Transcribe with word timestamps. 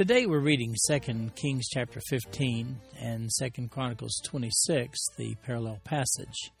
Today 0.00 0.24
we're 0.24 0.40
reading 0.40 0.74
2 0.88 1.30
Kings 1.36 1.68
chapter 1.68 2.00
15 2.08 2.74
and 3.02 3.28
2 3.38 3.68
Chronicles 3.68 4.18
26, 4.24 4.98
the 5.18 5.34
parallel 5.44 5.78
passage. 5.84 6.52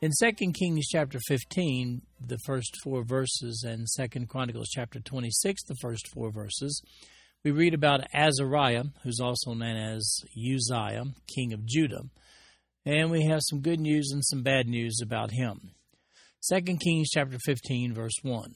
In 0.00 0.12
2 0.16 0.52
Kings 0.52 0.86
chapter 0.86 1.18
15, 1.26 2.02
the 2.24 2.38
first 2.46 2.76
four 2.84 3.02
verses, 3.02 3.64
and 3.66 3.88
2 3.98 4.26
Chronicles 4.26 4.68
chapter 4.68 5.00
26, 5.00 5.64
the 5.64 5.74
first 5.82 6.06
four 6.14 6.30
verses, 6.30 6.80
we 7.42 7.50
read 7.50 7.74
about 7.74 8.06
Azariah, 8.14 8.84
who's 9.02 9.18
also 9.18 9.52
known 9.52 9.76
as 9.76 10.20
Uzziah, 10.36 11.02
king 11.34 11.52
of 11.52 11.66
Judah, 11.66 12.02
and 12.86 13.10
we 13.10 13.24
have 13.24 13.40
some 13.42 13.60
good 13.60 13.80
news 13.80 14.12
and 14.12 14.24
some 14.24 14.44
bad 14.44 14.68
news 14.68 15.00
about 15.02 15.32
him. 15.32 15.72
2 16.48 16.60
Kings 16.76 17.08
chapter 17.10 17.38
15 17.44 17.92
verse 17.92 18.14
1. 18.22 18.54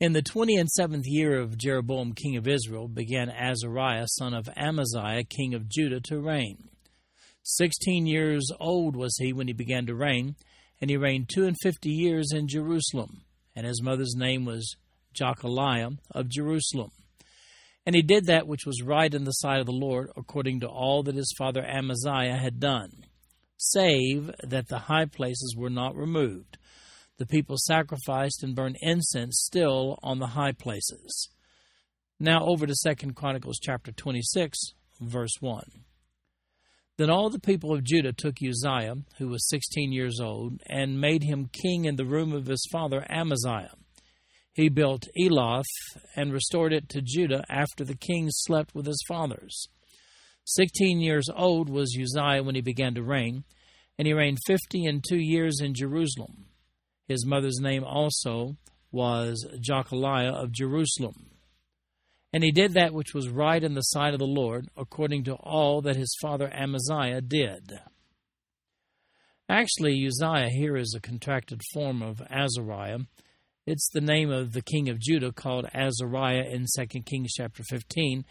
In 0.00 0.14
the 0.14 0.22
twenty 0.22 0.56
and 0.56 0.70
seventh 0.70 1.04
year 1.06 1.38
of 1.38 1.58
Jeroboam 1.58 2.14
king 2.14 2.34
of 2.38 2.48
Israel 2.48 2.88
began 2.88 3.28
Azariah 3.28 4.06
son 4.06 4.32
of 4.32 4.48
Amaziah 4.56 5.24
king 5.24 5.52
of 5.52 5.68
Judah 5.68 6.00
to 6.04 6.18
reign. 6.18 6.70
Sixteen 7.42 8.06
years 8.06 8.50
old 8.58 8.96
was 8.96 9.14
he 9.18 9.34
when 9.34 9.46
he 9.46 9.52
began 9.52 9.84
to 9.84 9.94
reign, 9.94 10.36
and 10.80 10.88
he 10.88 10.96
reigned 10.96 11.28
two 11.28 11.44
and 11.44 11.54
fifty 11.60 11.90
years 11.90 12.32
in 12.32 12.48
Jerusalem, 12.48 13.24
and 13.54 13.66
his 13.66 13.82
mother's 13.82 14.14
name 14.16 14.46
was 14.46 14.74
Jecholiah 15.12 15.98
of 16.12 16.30
Jerusalem. 16.30 16.92
And 17.84 17.94
he 17.94 18.00
did 18.00 18.24
that 18.24 18.46
which 18.46 18.64
was 18.64 18.82
right 18.82 19.12
in 19.12 19.24
the 19.24 19.32
sight 19.32 19.60
of 19.60 19.66
the 19.66 19.72
Lord, 19.72 20.08
according 20.16 20.60
to 20.60 20.66
all 20.66 21.02
that 21.02 21.14
his 21.14 21.34
father 21.36 21.62
Amaziah 21.62 22.38
had 22.38 22.58
done 22.58 23.04
save 23.58 24.30
that 24.42 24.68
the 24.68 24.78
high 24.78 25.04
places 25.04 25.54
were 25.54 25.68
not 25.68 25.94
removed. 25.94 26.56
The 27.20 27.26
people 27.26 27.56
sacrificed 27.58 28.42
and 28.42 28.54
burned 28.54 28.78
incense 28.80 29.42
still 29.44 29.98
on 30.02 30.20
the 30.20 30.28
high 30.28 30.52
places. 30.52 31.28
Now 32.18 32.46
over 32.46 32.66
to 32.66 32.74
Second 32.74 33.14
Chronicles 33.14 33.58
chapter 33.62 33.92
26, 33.92 34.58
verse 35.02 35.34
1. 35.38 35.64
Then 36.96 37.10
all 37.10 37.28
the 37.28 37.38
people 37.38 37.74
of 37.74 37.84
Judah 37.84 38.14
took 38.14 38.36
Uzziah, 38.42 38.94
who 39.18 39.28
was 39.28 39.46
sixteen 39.50 39.92
years 39.92 40.18
old, 40.18 40.62
and 40.66 40.98
made 40.98 41.22
him 41.22 41.50
king 41.52 41.84
in 41.84 41.96
the 41.96 42.06
room 42.06 42.32
of 42.32 42.46
his 42.46 42.66
father 42.72 43.04
Amaziah. 43.10 43.74
He 44.54 44.70
built 44.70 45.06
Eloth 45.14 45.66
and 46.16 46.32
restored 46.32 46.72
it 46.72 46.88
to 46.88 47.02
Judah 47.02 47.44
after 47.50 47.84
the 47.84 47.96
king 47.96 48.28
slept 48.30 48.74
with 48.74 48.86
his 48.86 49.04
fathers. 49.06 49.68
Sixteen 50.46 51.02
years 51.02 51.28
old 51.28 51.68
was 51.68 51.98
Uzziah 52.00 52.42
when 52.42 52.54
he 52.54 52.62
began 52.62 52.94
to 52.94 53.02
reign, 53.02 53.44
and 53.98 54.08
he 54.08 54.14
reigned 54.14 54.38
fifty 54.46 54.86
and 54.86 55.04
two 55.06 55.20
years 55.20 55.60
in 55.60 55.74
Jerusalem. 55.74 56.46
His 57.10 57.26
mother's 57.26 57.58
name 57.58 57.82
also 57.82 58.56
was 58.92 59.44
Jecoliah 59.58 60.32
of 60.32 60.52
Jerusalem. 60.52 61.30
And 62.32 62.44
he 62.44 62.52
did 62.52 62.74
that 62.74 62.94
which 62.94 63.14
was 63.14 63.28
right 63.28 63.64
in 63.64 63.74
the 63.74 63.80
sight 63.80 64.12
of 64.12 64.20
the 64.20 64.26
Lord, 64.28 64.68
according 64.76 65.24
to 65.24 65.34
all 65.34 65.80
that 65.80 65.96
his 65.96 66.16
father 66.22 66.48
Amaziah 66.54 67.20
did. 67.20 67.80
Actually, 69.48 70.06
Uzziah 70.06 70.50
here 70.50 70.76
is 70.76 70.94
a 70.94 71.00
contracted 71.00 71.62
form 71.72 72.00
of 72.00 72.22
Azariah. 72.30 73.00
It's 73.66 73.90
the 73.90 74.00
name 74.00 74.30
of 74.30 74.52
the 74.52 74.62
king 74.62 74.88
of 74.88 75.00
Judah 75.00 75.32
called 75.32 75.66
Azariah 75.74 76.44
in 76.48 76.66
2 76.78 76.86
Kings 77.00 77.32
chapter 77.32 77.64
15, 77.64 78.24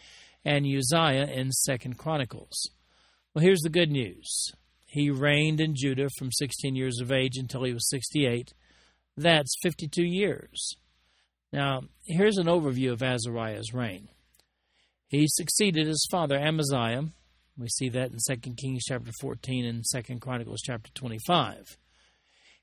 and 0.45 0.65
Uzziah 0.65 1.27
in 1.27 1.51
Second 1.51 1.97
Chronicles. 1.97 2.71
Well, 3.33 3.43
here's 3.43 3.59
the 3.59 3.69
good 3.69 3.91
news. 3.91 4.53
He 4.85 5.09
reigned 5.09 5.59
in 5.59 5.75
Judah 5.75 6.07
from 6.17 6.31
16 6.31 6.77
years 6.77 7.01
of 7.01 7.11
age 7.11 7.35
until 7.35 7.65
he 7.65 7.73
was 7.73 7.89
68. 7.89 8.53
That's 9.19 9.53
52 9.61 10.01
years. 10.01 10.77
Now, 11.51 11.81
here's 12.05 12.37
an 12.37 12.47
overview 12.47 12.93
of 12.93 13.03
Azariah's 13.03 13.73
reign. 13.73 14.07
He 15.07 15.27
succeeded 15.27 15.87
his 15.87 16.07
father 16.09 16.37
Amaziah. 16.37 17.03
We 17.57 17.67
see 17.67 17.89
that 17.89 18.11
in 18.11 18.19
2 18.25 18.53
Kings 18.55 18.83
chapter 18.87 19.11
14 19.19 19.65
and 19.65 19.83
2 19.83 20.19
Chronicles 20.19 20.61
chapter 20.63 20.89
25. 20.93 21.65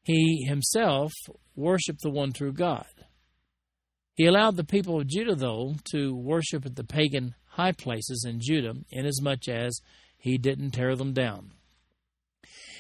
He 0.03 0.47
himself 0.49 1.12
worshiped 1.55 2.00
the 2.00 2.09
one 2.09 2.33
true 2.33 2.55
God. 2.55 2.87
He 4.15 4.25
allowed 4.25 4.56
the 4.56 4.65
people 4.65 4.99
of 4.99 5.09
Judah, 5.09 5.34
though, 5.34 5.75
to 5.93 6.15
worship 6.15 6.65
at 6.65 6.77
the 6.77 6.84
pagan 6.84 7.34
high 7.49 7.72
places 7.72 8.25
in 8.27 8.41
Judah, 8.41 8.77
inasmuch 8.91 9.47
as 9.49 9.81
he 10.16 10.39
didn't 10.39 10.71
tear 10.71 10.97
them 10.97 11.12
down. 11.12 11.50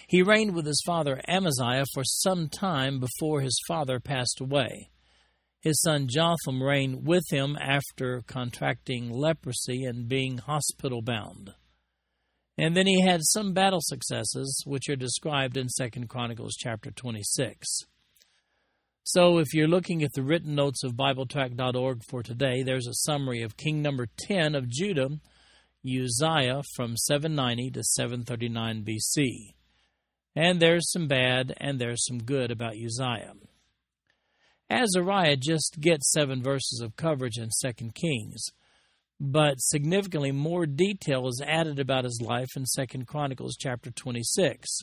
He 0.06 0.22
reigned 0.22 0.54
with 0.54 0.66
his 0.66 0.82
father 0.86 1.20
Amaziah 1.26 1.84
for 1.92 2.04
some 2.04 2.48
time 2.48 3.00
before 3.00 3.40
his 3.40 3.60
father 3.66 3.98
passed 3.98 4.40
away. 4.40 4.90
His 5.60 5.80
son 5.82 6.06
Jotham 6.08 6.62
reigned 6.62 7.06
with 7.06 7.24
him 7.30 7.56
after 7.60 8.22
contracting 8.28 9.10
leprosy 9.10 9.84
and 9.84 10.08
being 10.08 10.38
hospital 10.38 11.02
bound. 11.02 11.54
And 12.56 12.76
then 12.76 12.86
he 12.86 13.02
had 13.02 13.20
some 13.24 13.52
battle 13.52 13.80
successes, 13.82 14.62
which 14.64 14.88
are 14.88 14.96
described 14.96 15.56
in 15.56 15.66
2 15.76 16.06
Chronicles 16.06 16.54
chapter 16.56 16.90
26. 16.92 17.66
So, 19.02 19.38
if 19.38 19.52
you're 19.52 19.68
looking 19.68 20.02
at 20.02 20.12
the 20.14 20.22
written 20.22 20.54
notes 20.54 20.82
of 20.82 20.94
BibleTrack.org 20.94 22.02
for 22.08 22.22
today, 22.22 22.62
there's 22.62 22.86
a 22.86 22.94
summary 22.94 23.42
of 23.42 23.56
King 23.56 23.82
number 23.82 24.06
10 24.28 24.54
of 24.54 24.68
Judah, 24.68 25.10
Uzziah, 25.84 26.62
from 26.74 26.96
790 26.96 27.70
to 27.72 27.82
739 27.82 28.84
BC. 28.84 29.55
And 30.36 30.60
there's 30.60 30.92
some 30.92 31.08
bad 31.08 31.54
and 31.56 31.80
there's 31.80 32.04
some 32.06 32.18
good 32.22 32.52
about 32.52 32.74
Uzziah. 32.76 33.32
Azariah 34.70 35.36
just 35.36 35.78
gets 35.80 36.12
seven 36.12 36.42
verses 36.42 36.80
of 36.80 36.96
coverage 36.96 37.38
in 37.38 37.48
2 37.48 37.90
Kings, 37.94 38.50
but 39.18 39.60
significantly 39.60 40.30
more 40.30 40.66
detail 40.66 41.26
is 41.26 41.42
added 41.44 41.80
about 41.80 42.04
his 42.04 42.20
life 42.22 42.50
in 42.54 42.64
2 42.76 43.04
Chronicles 43.06 43.56
chapter 43.58 43.90
26 43.90 44.82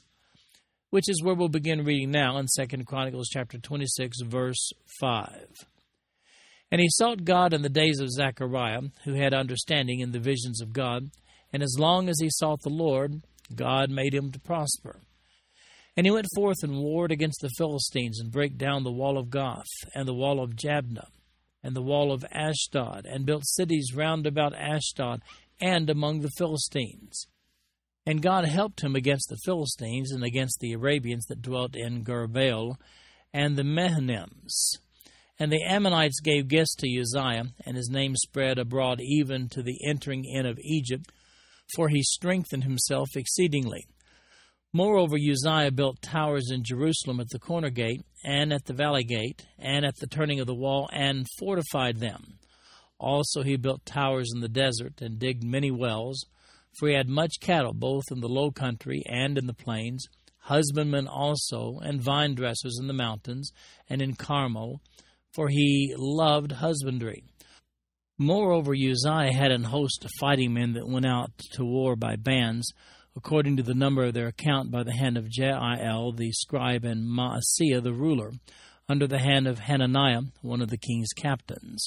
which 0.94 1.10
is 1.10 1.24
where 1.24 1.34
we'll 1.34 1.50
begin 1.50 1.84
reading 1.84 2.12
now 2.12 2.38
in 2.38 2.46
2 2.46 2.84
Chronicles 2.84 3.28
chapter 3.28 3.58
26 3.58 4.22
verse 4.28 4.70
5. 5.00 5.66
And 6.72 6.80
he 6.80 6.88
sought 6.88 7.26
God 7.26 7.52
in 7.52 7.64
the 7.64 7.68
days 7.68 8.00
of 8.00 8.12
Zechariah, 8.12 8.82
who 9.04 9.16
had 9.16 9.34
understanding 9.34 10.02
in 10.02 10.12
the 10.12 10.20
visions 10.20 10.62
of 10.62 10.72
God, 10.72 11.10
and 11.52 11.64
as 11.64 11.78
long 11.80 12.10
as 12.10 12.20
he 12.22 12.30
sought 12.30 12.62
the 12.62 12.70
Lord, 12.70 13.24
God 13.56 13.90
made 13.90 14.14
him 14.14 14.32
to 14.34 14.40
prosper. 14.40 15.00
And 15.96 16.08
he 16.08 16.12
went 16.12 16.28
forth 16.36 16.64
and 16.64 16.80
warred 16.80 17.12
against 17.12 17.42
the 17.42 17.52
Philistines, 17.58 18.20
and 18.20 18.32
brake 18.32 18.58
down 18.58 18.84
the 18.84 18.92
wall 18.92 19.18
of 19.18 19.30
Gath, 19.30 19.68
and 19.94 20.08
the 20.08 20.14
wall 20.14 20.42
of 20.42 20.56
Jabneh, 20.56 21.08
and 21.62 21.76
the 21.76 21.84
wall 21.84 22.12
of 22.12 22.26
Ashdod, 22.32 23.06
and 23.06 23.26
built 23.26 23.46
cities 23.46 23.94
round 23.94 24.26
about 24.26 24.56
Ashdod, 24.56 25.22
and 25.62 25.90
among 25.90 26.22
the 26.22 26.32
Philistines. 26.38 27.28
And 28.06 28.22
God 28.22 28.46
helped 28.46 28.84
him 28.84 28.96
against 28.96 29.30
the 29.30 29.40
Philistines 29.46 30.12
and 30.12 30.24
against 30.24 30.60
the 30.60 30.74
Arabians 30.74 31.26
that 31.28 31.42
dwelt 31.42 31.76
in 31.76 32.04
Gurbaal 32.04 32.76
and 33.34 33.56
the 33.56 33.64
Mehunims. 33.64 34.78
And 35.40 35.52
the 35.52 35.64
Ammonites 35.64 36.20
gave 36.20 36.48
gifts 36.48 36.76
to 36.76 37.00
Uzziah, 37.00 37.54
and 37.66 37.78
his 37.78 37.90
name 37.90 38.16
spread 38.16 38.60
abroad 38.60 39.00
even 39.02 39.48
to 39.50 39.64
the 39.64 39.78
entering 39.88 40.26
in 40.26 40.46
of 40.46 40.60
Egypt, 40.60 41.12
for 41.76 41.90
he 41.90 42.04
strengthened 42.04 42.64
himself 42.64 43.10
exceedingly. 43.16 43.86
Moreover, 44.74 45.16
Uzziah 45.16 45.72
built 45.72 46.02
towers 46.02 46.50
in 46.52 46.64
Jerusalem 46.64 47.20
at 47.20 47.30
the 47.30 47.40
corner 47.40 47.70
gate, 47.70 48.02
and 48.24 48.52
at 48.52 48.66
the 48.66 48.74
valley 48.74 49.04
gate, 49.04 49.46
and 49.60 49.86
at 49.86 49.98
the 49.98 50.08
turning 50.08 50.40
of 50.40 50.48
the 50.48 50.56
wall, 50.56 50.90
and 50.92 51.28
fortified 51.38 52.00
them. 52.00 52.40
Also, 52.98 53.44
he 53.44 53.56
built 53.56 53.86
towers 53.86 54.32
in 54.34 54.42
the 54.42 54.50
desert, 54.50 55.02
and 55.02 55.20
digged 55.20 55.44
many 55.44 55.70
wells 55.70 56.26
for 56.74 56.88
he 56.88 56.96
had 56.96 57.08
much 57.08 57.40
cattle 57.40 57.74
both 57.74 58.06
in 58.12 58.20
the 58.20 58.28
low 58.28 58.52
country 58.52 59.04
and 59.06 59.38
in 59.38 59.48
the 59.48 59.54
plains, 59.54 60.08
husbandmen 60.40 61.08
also, 61.08 61.80
and 61.82 62.02
vine 62.02 62.36
dressers 62.36 62.78
in 62.80 62.88
the 62.88 62.94
mountains 62.94 63.52
and 63.90 64.02
in 64.02 64.16
Carmel, 64.16 64.82
for 65.34 65.50
he 65.50 65.94
loved 65.98 66.54
husbandry. 66.54 67.24
Moreover, 68.18 68.74
Uzziah 68.74 69.34
had 69.34 69.52
an 69.52 69.64
host 69.64 70.06
of 70.06 70.12
fighting 70.20 70.54
men 70.54 70.74
that 70.74 70.88
went 70.88 71.06
out 71.06 71.32
to 71.54 71.66
war 71.66 71.96
by 71.96 72.16
bands, 72.16 72.72
according 73.16 73.58
to 73.58 73.64
the 73.64 73.74
number 73.74 74.04
of 74.04 74.14
their 74.14 74.28
account 74.28 74.72
by 74.72 74.84
the 74.84 74.94
hand 74.94 75.18
of 75.18 75.30
Jeiel 75.30 76.16
the 76.16 76.32
scribe 76.32 76.84
and 76.84 77.08
Maaseiah 77.08 77.82
the 77.82 77.94
ruler, 77.94 78.32
under 78.90 79.08
the 79.08 79.20
hand 79.20 79.48
of 79.48 79.60
Hananiah, 79.60 80.22
one 80.42 80.62
of 80.62 80.70
the 80.70 80.78
king's 80.78 81.14
captains. 81.16 81.86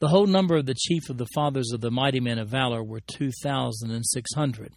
The 0.00 0.08
whole 0.08 0.26
number 0.26 0.56
of 0.56 0.66
the 0.66 0.74
chief 0.74 1.08
of 1.08 1.18
the 1.18 1.28
fathers 1.34 1.70
of 1.72 1.80
the 1.80 1.90
mighty 1.90 2.20
men 2.20 2.38
of 2.38 2.48
valor 2.48 2.82
were 2.82 3.00
two 3.00 3.30
thousand 3.42 3.90
and 3.90 4.04
six 4.06 4.34
hundred. 4.34 4.72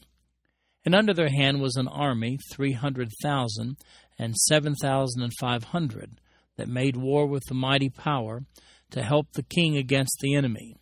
And 0.86 0.96
under 0.96 1.14
their 1.14 1.30
hand 1.30 1.60
was 1.60 1.76
an 1.76 1.88
army, 1.88 2.38
three 2.52 2.74
hundred 2.74 3.10
thousand 3.22 3.78
and 4.18 4.36
seven 4.36 4.74
thousand 4.76 5.22
and 5.22 5.34
five 5.40 5.66
hundred, 5.66 6.22
that 6.56 6.70
made 6.70 6.96
war 6.96 7.28
with 7.28 7.44
the 7.48 7.54
mighty 7.54 7.90
power 7.90 8.44
to 8.92 9.04
help 9.04 9.34
the 9.34 9.44
king 9.44 9.76
against 9.76 10.18
the 10.22 10.34
enemy. 10.34 10.76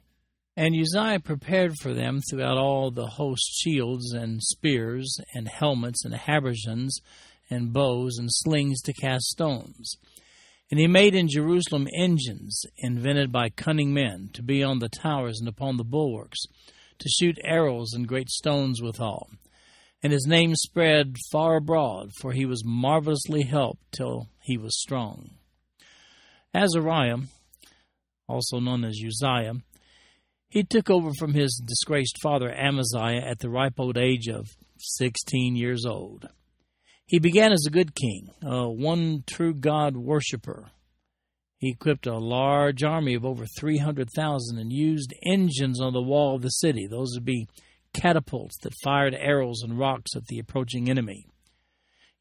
And 0.58 0.74
Uzziah 0.74 1.20
prepared 1.20 1.74
for 1.82 1.94
them 1.94 2.22
throughout 2.22 2.58
all 2.58 2.90
the 2.90 3.08
host 3.08 3.60
shields 3.60 4.14
and 4.14 4.42
spears 4.42 5.18
and 5.34 5.50
helmets 5.50 6.06
and 6.06 6.14
habergeons 6.14 6.92
and 7.50 7.74
bows 7.74 8.18
and 8.18 8.30
slings 8.32 8.82
to 8.84 8.94
cast 8.94 9.26
stones. 9.26 9.96
And 10.72 10.80
he 10.80 10.88
made 10.88 11.14
in 11.14 11.28
Jerusalem 11.28 11.88
engines 11.96 12.62
invented 12.78 13.32
by 13.32 13.50
cunning 13.50 13.94
men 13.94 14.30
to 14.34 14.42
be 14.42 14.64
on 14.64 14.80
the 14.80 14.90
towers 14.90 15.40
and 15.40 15.48
upon 15.48 15.78
the 15.78 15.84
bulwarks, 15.84 16.40
to 17.00 17.10
shoot 17.10 17.38
arrows 17.44 17.94
and 17.94 18.08
great 18.08 18.30
stones 18.30 18.82
withal. 18.82 19.30
And 20.02 20.14
his 20.14 20.26
name 20.26 20.56
spread 20.56 21.18
far 21.32 21.58
abroad, 21.58 22.12
for 22.20 22.32
he 22.32 22.46
was 22.46 22.64
marvelously 22.66 23.44
helped 23.44 23.92
till 23.92 24.30
he 24.42 24.58
was 24.58 24.80
strong. 24.80 25.32
Azariah, 26.54 27.18
also 28.28 28.60
known 28.60 28.86
as 28.86 29.00
Uzziah, 29.06 29.56
he 30.50 30.64
took 30.64 30.90
over 30.90 31.12
from 31.18 31.34
his 31.34 31.62
disgraced 31.66 32.18
father 32.22 32.52
Amaziah 32.52 33.22
at 33.26 33.40
the 33.40 33.50
ripe 33.50 33.80
old 33.80 33.98
age 33.98 34.28
of 34.28 34.48
sixteen 34.78 35.56
years 35.56 35.86
old. 35.86 36.28
He 37.06 37.20
began 37.20 37.52
as 37.52 37.66
a 37.68 37.72
good 37.72 37.94
king, 37.94 38.30
a 38.42 38.70
one 38.70 39.24
true 39.28 39.54
God 39.54 39.96
worshipper. 39.96 40.72
He 41.58 41.72
equipped 41.72 42.08
a 42.08 42.18
large 42.18 42.84
army 42.84 43.14
of 43.14 43.26
over 43.26 43.46
300,000 43.58 44.58
and 44.58 44.74
used 44.74 45.14
engines 45.26 45.82
on 45.82 45.94
the 45.94 46.02
wall 46.02 46.36
of 46.36 46.42
the 46.42 46.50
city. 46.50 46.86
Those 46.86 47.12
would 47.16 47.26
be 47.26 47.48
catapults 47.94 48.58
that 48.62 48.74
fired 48.84 49.16
arrows 49.16 49.62
and 49.64 49.80
rocks 49.80 50.16
at 50.16 50.26
the 50.28 50.40
approaching 50.40 50.90
enemy. 50.90 51.26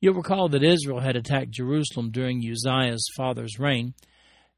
You'll 0.00 0.15
recall 0.15 0.49
that 0.50 0.62
Israel 0.62 1.00
had 1.00 1.17
attacked 1.17 1.50
Jerusalem 1.50 2.11
during 2.11 2.43
Uzziah's 2.43 3.06
father's 3.17 3.59
reign 3.59 3.94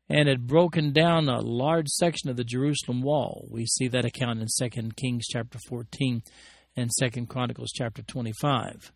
and 0.09 0.29
had 0.29 0.47
broken 0.47 0.93
down 0.93 1.29
a 1.29 1.41
large 1.41 1.89
section 1.89 2.31
of 2.31 2.37
the 2.37 2.45
Jerusalem 2.45 3.03
wall. 3.03 3.47
We 3.51 3.67
see 3.67 3.89
that 3.89 4.05
account 4.05 4.41
in 4.41 4.47
2 4.71 4.91
Kings 4.97 5.27
chapter 5.29 5.59
14 5.69 6.23
and 6.77 6.91
2 7.01 7.27
Chronicles 7.27 7.73
chapter 7.75 8.03
25. 8.03 8.93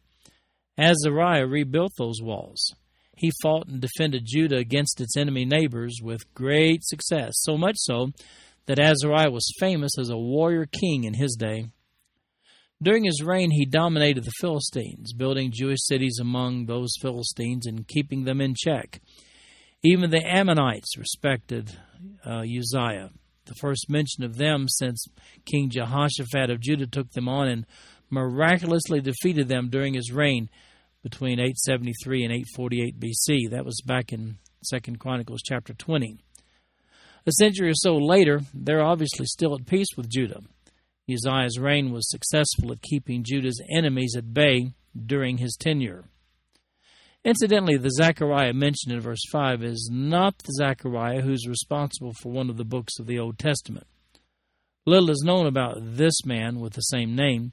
Azariah 0.78 1.46
rebuilt 1.46 1.92
those 1.98 2.22
walls. 2.22 2.74
He 3.16 3.32
fought 3.42 3.68
and 3.68 3.80
defended 3.80 4.22
Judah 4.24 4.56
against 4.56 5.00
its 5.00 5.16
enemy 5.16 5.44
neighbors 5.44 5.98
with 6.02 6.32
great 6.32 6.82
success, 6.84 7.32
so 7.34 7.58
much 7.58 7.76
so 7.76 8.12
that 8.66 8.78
Azariah 8.78 9.30
was 9.30 9.52
famous 9.58 9.92
as 9.98 10.10
a 10.10 10.16
warrior 10.16 10.64
king 10.64 11.04
in 11.04 11.14
his 11.14 11.36
day. 11.38 11.66
During 12.82 13.04
his 13.04 13.22
reign, 13.22 13.50
he 13.50 13.66
dominated 13.66 14.24
the 14.24 14.32
Philistines, 14.40 15.12
building 15.12 15.50
Jewish 15.52 15.80
cities 15.82 16.18
among 16.18 16.64
those 16.64 16.94
Philistines 17.02 17.66
and 17.66 17.86
keeping 17.86 18.24
them 18.24 18.40
in 18.40 18.54
check. 18.56 19.02
Even 19.82 20.10
the 20.10 20.22
Ammonites 20.22 20.98
respected 20.98 21.78
uh, 22.26 22.42
Uzziah. 22.42 23.10
The 23.46 23.54
first 23.60 23.88
mention 23.88 24.24
of 24.24 24.36
them 24.36 24.66
since 24.68 25.06
King 25.46 25.70
Jehoshaphat 25.70 26.50
of 26.50 26.60
Judah 26.60 26.86
took 26.86 27.10
them 27.12 27.28
on 27.28 27.48
and 27.48 27.66
miraculously 28.10 29.00
defeated 29.00 29.48
them 29.48 29.70
during 29.70 29.94
his 29.94 30.12
reign 30.12 30.50
between 31.02 31.40
873 31.40 32.24
and 32.24 32.32
848 32.32 33.00
BC. 33.00 33.50
That 33.50 33.64
was 33.64 33.80
back 33.86 34.12
in 34.12 34.36
Second 34.62 34.98
Chronicles 34.98 35.40
chapter 35.42 35.72
20. 35.72 36.18
A 37.26 37.32
century 37.32 37.70
or 37.70 37.74
so 37.74 37.96
later, 37.96 38.42
they're 38.52 38.84
obviously 38.84 39.24
still 39.24 39.54
at 39.54 39.66
peace 39.66 39.88
with 39.96 40.10
Judah. 40.10 40.40
Uzziah's 41.10 41.58
reign 41.58 41.90
was 41.90 42.10
successful 42.10 42.70
at 42.72 42.82
keeping 42.82 43.24
Judah's 43.24 43.62
enemies 43.74 44.14
at 44.16 44.34
bay 44.34 44.74
during 45.06 45.38
his 45.38 45.56
tenure. 45.58 46.04
Incidentally, 47.24 47.76
the 47.76 47.90
Zechariah 47.90 48.54
mentioned 48.54 48.94
in 48.94 49.00
verse 49.00 49.22
5 49.30 49.62
is 49.62 49.90
not 49.92 50.38
the 50.38 50.52
Zechariah 50.52 51.20
who's 51.20 51.46
responsible 51.46 52.14
for 52.14 52.32
one 52.32 52.48
of 52.48 52.56
the 52.56 52.64
books 52.64 52.94
of 52.98 53.06
the 53.06 53.18
Old 53.18 53.38
Testament. 53.38 53.86
Little 54.86 55.10
is 55.10 55.22
known 55.24 55.46
about 55.46 55.76
this 55.80 56.24
man 56.24 56.60
with 56.60 56.72
the 56.72 56.80
same 56.80 57.14
name, 57.14 57.52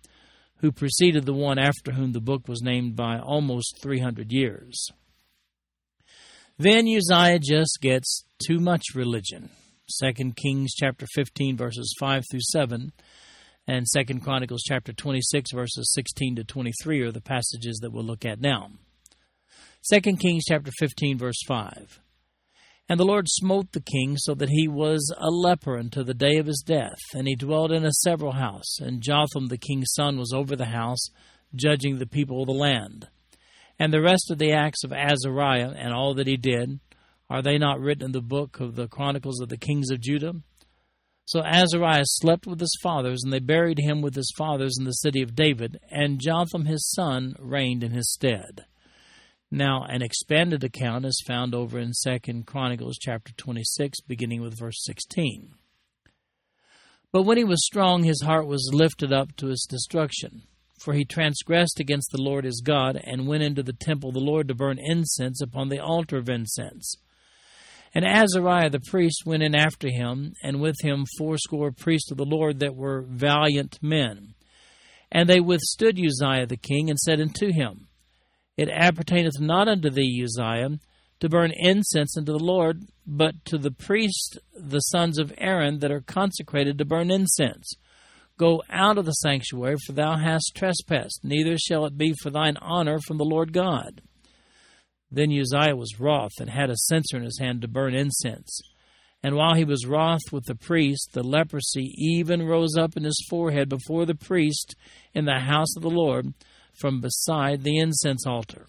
who 0.59 0.71
preceded 0.71 1.25
the 1.25 1.33
one 1.33 1.59
after 1.59 1.91
whom 1.91 2.13
the 2.13 2.21
book 2.21 2.47
was 2.47 2.61
named 2.61 2.95
by 2.95 3.19
almost 3.19 3.79
300 3.81 4.31
years. 4.31 4.87
Then 6.57 6.87
Uzziah 6.87 7.39
just 7.39 7.79
gets 7.81 8.23
too 8.39 8.59
much 8.59 8.95
religion. 8.95 9.49
2 10.01 10.33
Kings 10.33 10.73
chapter 10.73 11.05
15 11.13 11.57
verses 11.57 11.93
5 11.99 12.23
through 12.31 12.41
7 12.41 12.91
and 13.67 13.85
2 13.85 14.19
Chronicles 14.19 14.63
chapter 14.65 14.93
26 14.93 15.51
verses 15.51 15.93
16 15.93 16.37
to 16.37 16.43
23 16.43 17.01
are 17.01 17.11
the 17.11 17.21
passages 17.21 17.79
that 17.81 17.91
we'll 17.91 18.03
look 18.03 18.25
at 18.25 18.41
now. 18.41 18.71
2 19.93 20.01
Kings 20.01 20.43
chapter 20.45 20.71
15 20.79 21.17
verse 21.17 21.41
5. 21.47 22.01
And 22.89 22.99
the 22.99 23.05
Lord 23.05 23.27
smote 23.29 23.71
the 23.71 23.79
king 23.79 24.17
so 24.17 24.33
that 24.35 24.49
he 24.49 24.67
was 24.67 25.13
a 25.17 25.29
leper 25.29 25.77
unto 25.77 26.03
the 26.03 26.13
day 26.13 26.37
of 26.37 26.45
his 26.45 26.61
death, 26.65 26.99
and 27.13 27.25
he 27.25 27.35
dwelt 27.35 27.71
in 27.71 27.85
a 27.85 27.91
several 27.91 28.33
house. 28.33 28.79
And 28.79 29.01
Jotham 29.01 29.47
the 29.47 29.57
king's 29.57 29.93
son 29.93 30.17
was 30.17 30.33
over 30.33 30.57
the 30.57 30.65
house, 30.65 31.09
judging 31.55 31.99
the 31.99 32.05
people 32.05 32.41
of 32.41 32.47
the 32.47 32.53
land. 32.53 33.07
And 33.79 33.93
the 33.93 34.01
rest 34.01 34.29
of 34.29 34.39
the 34.39 34.51
acts 34.51 34.83
of 34.83 34.91
Azariah 34.91 35.73
and 35.77 35.93
all 35.93 36.13
that 36.15 36.27
he 36.27 36.35
did, 36.35 36.79
are 37.29 37.41
they 37.41 37.57
not 37.57 37.79
written 37.79 38.05
in 38.05 38.11
the 38.11 38.21
book 38.21 38.59
of 38.59 38.75
the 38.75 38.89
Chronicles 38.89 39.39
of 39.39 39.47
the 39.47 39.57
kings 39.57 39.89
of 39.89 40.01
Judah? 40.01 40.33
So 41.23 41.41
Azariah 41.45 42.03
slept 42.05 42.45
with 42.45 42.59
his 42.59 42.77
fathers, 42.83 43.21
and 43.23 43.31
they 43.31 43.39
buried 43.39 43.79
him 43.79 44.01
with 44.01 44.15
his 44.15 44.33
fathers 44.37 44.75
in 44.77 44.85
the 44.85 44.91
city 44.91 45.21
of 45.21 45.35
David, 45.35 45.79
and 45.89 46.19
Jotham 46.19 46.65
his 46.65 46.89
son 46.91 47.35
reigned 47.39 47.83
in 47.83 47.91
his 47.91 48.11
stead. 48.11 48.65
Now, 49.49 49.85
an 49.87 50.01
expanded 50.01 50.65
account 50.65 51.05
is 51.05 51.23
found 51.25 51.55
over 51.55 51.79
in 51.79 51.93
Second 51.93 52.45
Chronicles 52.45 52.97
chapter 52.99 53.31
26, 53.33 54.01
beginning 54.01 54.41
with 54.41 54.59
verse 54.59 54.83
16. 54.83 55.53
But 57.13 57.23
when 57.23 57.37
he 57.37 57.45
was 57.45 57.65
strong, 57.65 58.03
his 58.03 58.21
heart 58.23 58.45
was 58.45 58.69
lifted 58.73 59.13
up 59.13 59.35
to 59.37 59.47
his 59.47 59.65
destruction. 59.69 60.43
For 60.79 60.93
he 60.93 61.05
transgressed 61.05 61.79
against 61.79 62.11
the 62.11 62.21
Lord 62.21 62.43
his 62.43 62.61
God, 62.61 63.01
and 63.01 63.25
went 63.25 63.41
into 63.41 63.63
the 63.63 63.73
temple 63.73 64.09
of 64.09 64.15
the 64.15 64.19
Lord 64.19 64.49
to 64.49 64.53
burn 64.53 64.79
incense 64.79 65.41
upon 65.41 65.69
the 65.69 65.79
altar 65.79 66.17
of 66.17 66.29
incense. 66.29 66.97
And 67.95 68.05
Azariah 68.05 68.69
the 68.69 68.81
priest 68.81 69.25
went 69.25 69.43
in 69.43 69.55
after 69.55 69.89
him, 69.89 70.33
and 70.43 70.59
with 70.59 70.75
him 70.81 71.05
fourscore 71.17 71.71
priests 71.71 72.11
of 72.11 72.17
the 72.17 72.25
Lord 72.25 72.59
that 72.59 72.75
were 72.75 73.05
valiant 73.07 73.79
men. 73.81 74.35
And 75.09 75.29
they 75.29 75.39
withstood 75.39 75.97
Uzziah 75.97 76.45
the 76.45 76.57
king, 76.57 76.89
and 76.89 76.99
said 76.99 77.21
unto 77.21 77.51
him, 77.51 77.86
it 78.57 78.69
appertaineth 78.69 79.39
not 79.39 79.67
unto 79.67 79.89
thee, 79.89 80.23
Uzziah, 80.23 80.79
to 81.19 81.29
burn 81.29 81.51
incense 81.55 82.17
unto 82.17 82.31
the 82.31 82.43
Lord, 82.43 82.83
but 83.05 83.45
to 83.45 83.57
the 83.57 83.71
priests, 83.71 84.37
the 84.55 84.79
sons 84.79 85.17
of 85.17 85.33
Aaron, 85.37 85.79
that 85.79 85.91
are 85.91 86.01
consecrated 86.01 86.77
to 86.77 86.85
burn 86.85 87.09
incense. 87.09 87.73
Go 88.37 88.61
out 88.69 88.97
of 88.97 89.05
the 89.05 89.13
sanctuary, 89.13 89.77
for 89.85 89.93
thou 89.93 90.17
hast 90.17 90.53
trespassed, 90.55 91.21
neither 91.23 91.57
shall 91.57 91.85
it 91.85 91.97
be 91.97 92.13
for 92.21 92.29
thine 92.29 92.57
honor 92.57 92.99
from 92.99 93.17
the 93.17 93.25
Lord 93.25 93.51
God. 93.53 94.01
Then 95.09 95.31
Uzziah 95.31 95.75
was 95.75 95.99
wroth, 95.99 96.33
and 96.39 96.49
had 96.49 96.69
a 96.69 96.75
censer 96.75 97.17
in 97.17 97.23
his 97.23 97.39
hand 97.39 97.61
to 97.61 97.67
burn 97.67 97.95
incense. 97.95 98.61
And 99.23 99.35
while 99.35 99.55
he 99.55 99.63
was 99.63 99.87
wroth 99.87 100.31
with 100.31 100.45
the 100.45 100.55
priest, 100.55 101.13
the 101.13 101.23
leprosy 101.23 101.91
even 101.97 102.43
rose 102.43 102.75
up 102.77 102.95
in 102.95 103.03
his 103.03 103.25
forehead 103.29 103.69
before 103.69 104.05
the 104.05 104.15
priest 104.15 104.75
in 105.13 105.25
the 105.25 105.39
house 105.39 105.75
of 105.75 105.81
the 105.81 105.89
Lord, 105.89 106.33
from 106.77 107.01
beside 107.01 107.63
the 107.63 107.77
incense 107.77 108.25
altar. 108.25 108.67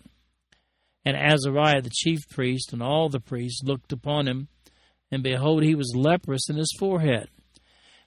And 1.04 1.16
Azariah 1.16 1.82
the 1.82 1.90
chief 1.90 2.20
priest 2.30 2.72
and 2.72 2.82
all 2.82 3.08
the 3.08 3.20
priests 3.20 3.62
looked 3.64 3.92
upon 3.92 4.28
him, 4.28 4.48
and 5.10 5.22
behold, 5.22 5.62
he 5.62 5.74
was 5.74 5.94
leprous 5.96 6.48
in 6.50 6.56
his 6.56 6.74
forehead. 6.78 7.28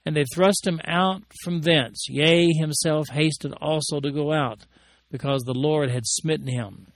And 0.05 0.15
they 0.15 0.25
thrust 0.33 0.67
him 0.67 0.81
out 0.85 1.23
from 1.43 1.61
thence. 1.61 2.05
Yea, 2.09 2.47
himself 2.53 3.09
hasted 3.09 3.53
also 3.61 3.99
to 3.99 4.11
go 4.11 4.31
out, 4.31 4.65
because 5.09 5.43
the 5.43 5.53
Lord 5.53 5.89
had 5.89 6.05
smitten 6.05 6.47
him. 6.47 6.91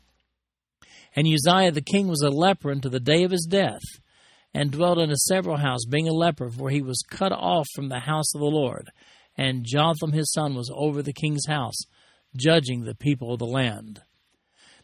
And 1.15 1.27
Uzziah 1.27 1.71
the 1.71 1.81
king 1.81 2.07
was 2.07 2.21
a 2.21 2.29
leper 2.29 2.71
unto 2.71 2.89
the 2.89 2.99
day 2.99 3.23
of 3.23 3.31
his 3.31 3.47
death, 3.49 3.81
and 4.53 4.71
dwelt 4.71 4.99
in 4.99 5.11
a 5.11 5.17
several 5.17 5.57
house, 5.57 5.85
being 5.85 6.07
a 6.07 6.13
leper, 6.13 6.49
for 6.49 6.69
he 6.69 6.81
was 6.81 7.03
cut 7.09 7.31
off 7.31 7.67
from 7.75 7.89
the 7.89 7.99
house 7.99 8.33
of 8.33 8.41
the 8.41 8.45
Lord. 8.45 8.89
And 9.37 9.65
Jotham 9.65 10.13
his 10.13 10.31
son 10.31 10.55
was 10.55 10.71
over 10.73 11.01
the 11.01 11.13
king's 11.13 11.45
house, 11.47 11.77
judging 12.35 12.83
the 12.83 12.95
people 12.95 13.33
of 13.33 13.39
the 13.39 13.45
land. 13.45 14.01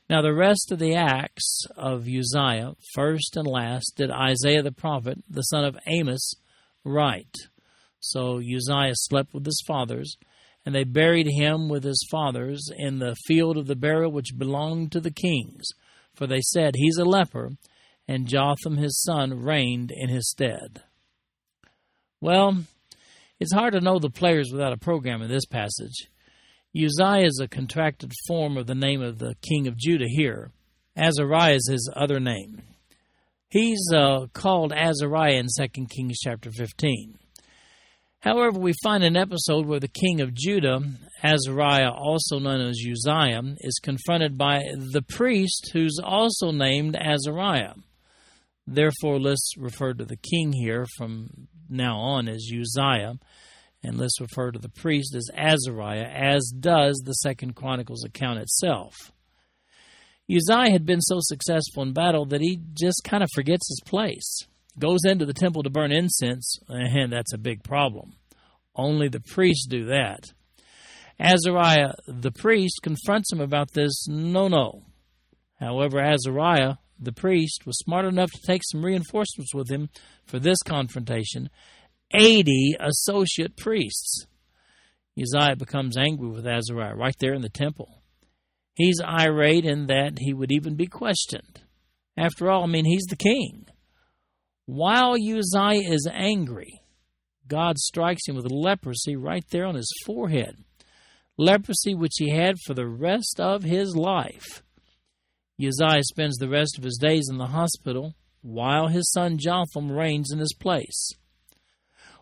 Now, 0.10 0.22
the 0.22 0.34
rest 0.34 0.72
of 0.72 0.80
the 0.80 0.94
acts 0.96 1.66
of 1.78 2.08
Uzziah, 2.08 2.74
first 2.94 3.38
and 3.38 3.48
last, 3.48 3.94
did 3.96 4.12
Isaiah 4.12 4.62
the 4.62 4.72
prophet, 4.72 5.20
the 5.30 5.42
son 5.44 5.64
of 5.64 5.78
Amos, 5.88 6.34
write. 6.84 7.34
So 8.02 8.40
Uzziah 8.40 8.94
slept 8.94 9.34
with 9.34 9.46
his 9.46 9.64
fathers, 9.66 10.18
and 10.66 10.76
they 10.76 10.84
buried 10.84 11.28
him 11.28 11.70
with 11.70 11.84
his 11.84 12.06
fathers 12.12 12.70
in 12.76 13.00
the 13.00 13.16
field 13.26 13.58
of 13.58 13.68
the 13.68 13.76
burial 13.76 14.12
which 14.12 14.38
belonged 14.38 14.92
to 14.92 15.00
the 15.00 15.12
kings. 15.12 15.70
For 16.14 16.28
they 16.28 16.42
said, 16.42 16.74
He's 16.76 16.98
a 16.98 17.06
leper, 17.06 17.52
and 18.08 18.28
Jotham 18.28 18.78
his 18.78 19.02
son 19.02 19.42
reigned 19.42 19.92
in 19.96 20.10
his 20.10 20.30
stead. 20.30 20.82
Well, 22.20 22.66
it's 23.40 23.54
hard 23.54 23.74
to 23.74 23.80
know 23.80 23.98
the 23.98 24.10
players 24.10 24.50
without 24.52 24.74
a 24.74 24.78
program 24.78 25.22
in 25.22 25.30
this 25.30 25.46
passage. 25.46 26.11
Uzziah 26.76 27.26
is 27.26 27.40
a 27.42 27.50
contracted 27.50 28.12
form 28.28 28.56
of 28.56 28.66
the 28.66 28.76
name 28.76 29.02
of 29.02 29.20
the 29.20 29.36
king 29.42 29.68
of 29.68 29.78
Judah 29.78 30.08
here. 30.08 30.52
Azariah 30.96 31.56
is 31.56 31.68
his 31.70 31.92
other 31.96 32.20
name. 32.20 32.62
He's 33.50 33.86
uh, 33.94 34.28
called 34.34 34.72
Azariah 34.72 35.36
in 35.36 35.48
2 35.48 35.86
Kings 35.88 36.20
chapter 36.24 36.50
15. 36.50 37.18
However, 38.22 38.58
we 38.58 38.74
find 38.84 39.04
an 39.04 39.18
episode 39.18 39.66
where 39.66 39.80
the 39.80 39.90
king 39.90 40.22
of 40.22 40.34
Judah, 40.34 40.80
Azariah, 41.24 41.92
also 41.92 42.40
known 42.40 42.62
as 42.62 42.80
Uzziah, 42.80 43.42
is 43.60 43.80
confronted 43.84 44.38
by 44.38 44.62
the 44.94 45.02
priest 45.02 45.72
who's 45.74 46.00
also 46.02 46.52
named 46.52 46.96
Azariah. 46.96 47.74
Therefore, 48.66 49.20
let's 49.20 49.54
refer 49.58 49.94
to 49.94 50.06
the 50.06 50.18
king 50.18 50.54
here 50.54 50.86
from 50.98 51.48
now 51.68 51.98
on 51.98 52.30
as 52.30 52.50
Uzziah, 52.50 53.16
and 53.84 53.98
let's 53.98 54.22
refer 54.22 54.52
to 54.52 54.60
the 54.60 54.70
priest 54.70 55.16
as 55.16 55.30
Azariah, 55.36 56.08
as 56.08 56.54
does 56.60 57.02
the 57.04 57.14
Second 57.14 57.56
Chronicles 57.56 58.04
account 58.04 58.40
itself. 58.40 59.12
Uzziah 60.30 60.72
had 60.72 60.86
been 60.86 61.02
so 61.02 61.18
successful 61.20 61.84
in 61.84 61.94
battle 61.94 62.26
that 62.26 62.42
he 62.42 62.60
just 62.74 63.04
kind 63.04 63.24
of 63.24 63.30
forgets 63.34 63.68
his 63.68 63.82
place. 63.86 64.46
Goes 64.80 65.00
into 65.04 65.26
the 65.26 65.34
temple 65.34 65.64
to 65.64 65.70
burn 65.70 65.92
incense, 65.92 66.58
and 66.70 67.12
that's 67.12 67.34
a 67.34 67.38
big 67.38 67.64
problem. 67.64 68.14
Only 68.76 69.10
the 69.10 69.20
priests 69.20 69.68
do 69.68 69.86
that. 69.86 70.32
Azariah, 71.20 71.94
the 72.08 72.32
priest, 72.32 72.80
confronts 72.82 73.32
him 73.32 73.42
about 73.42 73.74
this 73.74 74.08
no 74.08 74.48
no. 74.48 74.84
However, 75.60 76.00
Azariah, 76.00 76.76
the 76.98 77.12
priest, 77.12 77.66
was 77.66 77.78
smart 77.80 78.06
enough 78.06 78.32
to 78.32 78.48
take 78.48 78.62
some 78.64 78.84
reinforcements 78.84 79.54
with 79.54 79.70
him 79.70 79.90
for 80.26 80.40
this 80.40 80.58
confrontation 80.66 81.50
80 82.14 82.78
associate 82.80 83.58
priests. 83.58 84.26
Uzziah 85.20 85.56
becomes 85.56 85.98
angry 85.98 86.30
with 86.30 86.48
Azariah 86.48 86.96
right 86.96 87.16
there 87.20 87.34
in 87.34 87.42
the 87.42 87.50
temple. 87.50 88.02
He's 88.74 89.02
irate 89.02 89.66
in 89.66 89.88
that 89.88 90.20
he 90.20 90.34
would 90.34 90.52
even 90.52 90.76
be 90.76 90.88
questioned. 90.88 91.62
After 92.18 92.50
all, 92.50 92.64
I 92.64 92.68
mean, 92.68 92.86
he's 92.86 93.06
the 93.10 93.16
king. 93.16 93.66
While 94.66 95.14
Uzziah 95.14 95.92
is 95.92 96.08
angry, 96.12 96.82
God 97.48 97.78
strikes 97.78 98.28
him 98.28 98.36
with 98.36 98.50
leprosy 98.50 99.16
right 99.16 99.44
there 99.52 99.66
on 99.66 99.76
his 99.76 99.92
forehead. 100.06 100.56
Leprosy 101.38 101.94
which 101.94 102.14
he 102.18 102.30
had 102.30 102.56
for 102.66 102.74
the 102.74 102.88
rest 102.88 103.40
of 103.40 103.64
his 103.64 103.96
life. 103.96 104.64
Uzziah 105.60 106.04
spends 106.04 106.38
the 106.38 106.50
rest 106.50 106.78
of 106.78 106.84
his 106.84 106.98
days 106.98 107.28
in 107.30 107.38
the 107.38 107.48
hospital 107.48 108.16
while 108.42 108.88
his 108.88 109.12
son 109.12 109.38
Jotham 109.38 109.92
reigns 109.92 110.32
in 110.32 110.40
his 110.40 110.54
place. 110.54 111.12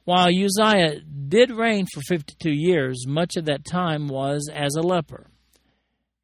While 0.10 0.30
Uzziah 0.30 1.02
did 1.02 1.52
reign 1.52 1.86
for 1.94 2.02
52 2.02 2.50
years, 2.50 3.06
much 3.06 3.38
of 3.38 3.46
that 3.46 3.64
time 3.64 4.08
was 4.08 4.50
as 4.52 4.74
a 4.74 4.82
leper. 4.82 5.28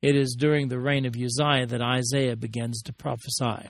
It 0.01 0.15
is 0.15 0.35
during 0.39 0.69
the 0.69 0.79
reign 0.79 1.05
of 1.05 1.13
Uzziah 1.15 1.67
that 1.67 1.83
Isaiah 1.83 2.35
begins 2.35 2.81
to 2.81 2.93
prophesy. 2.93 3.69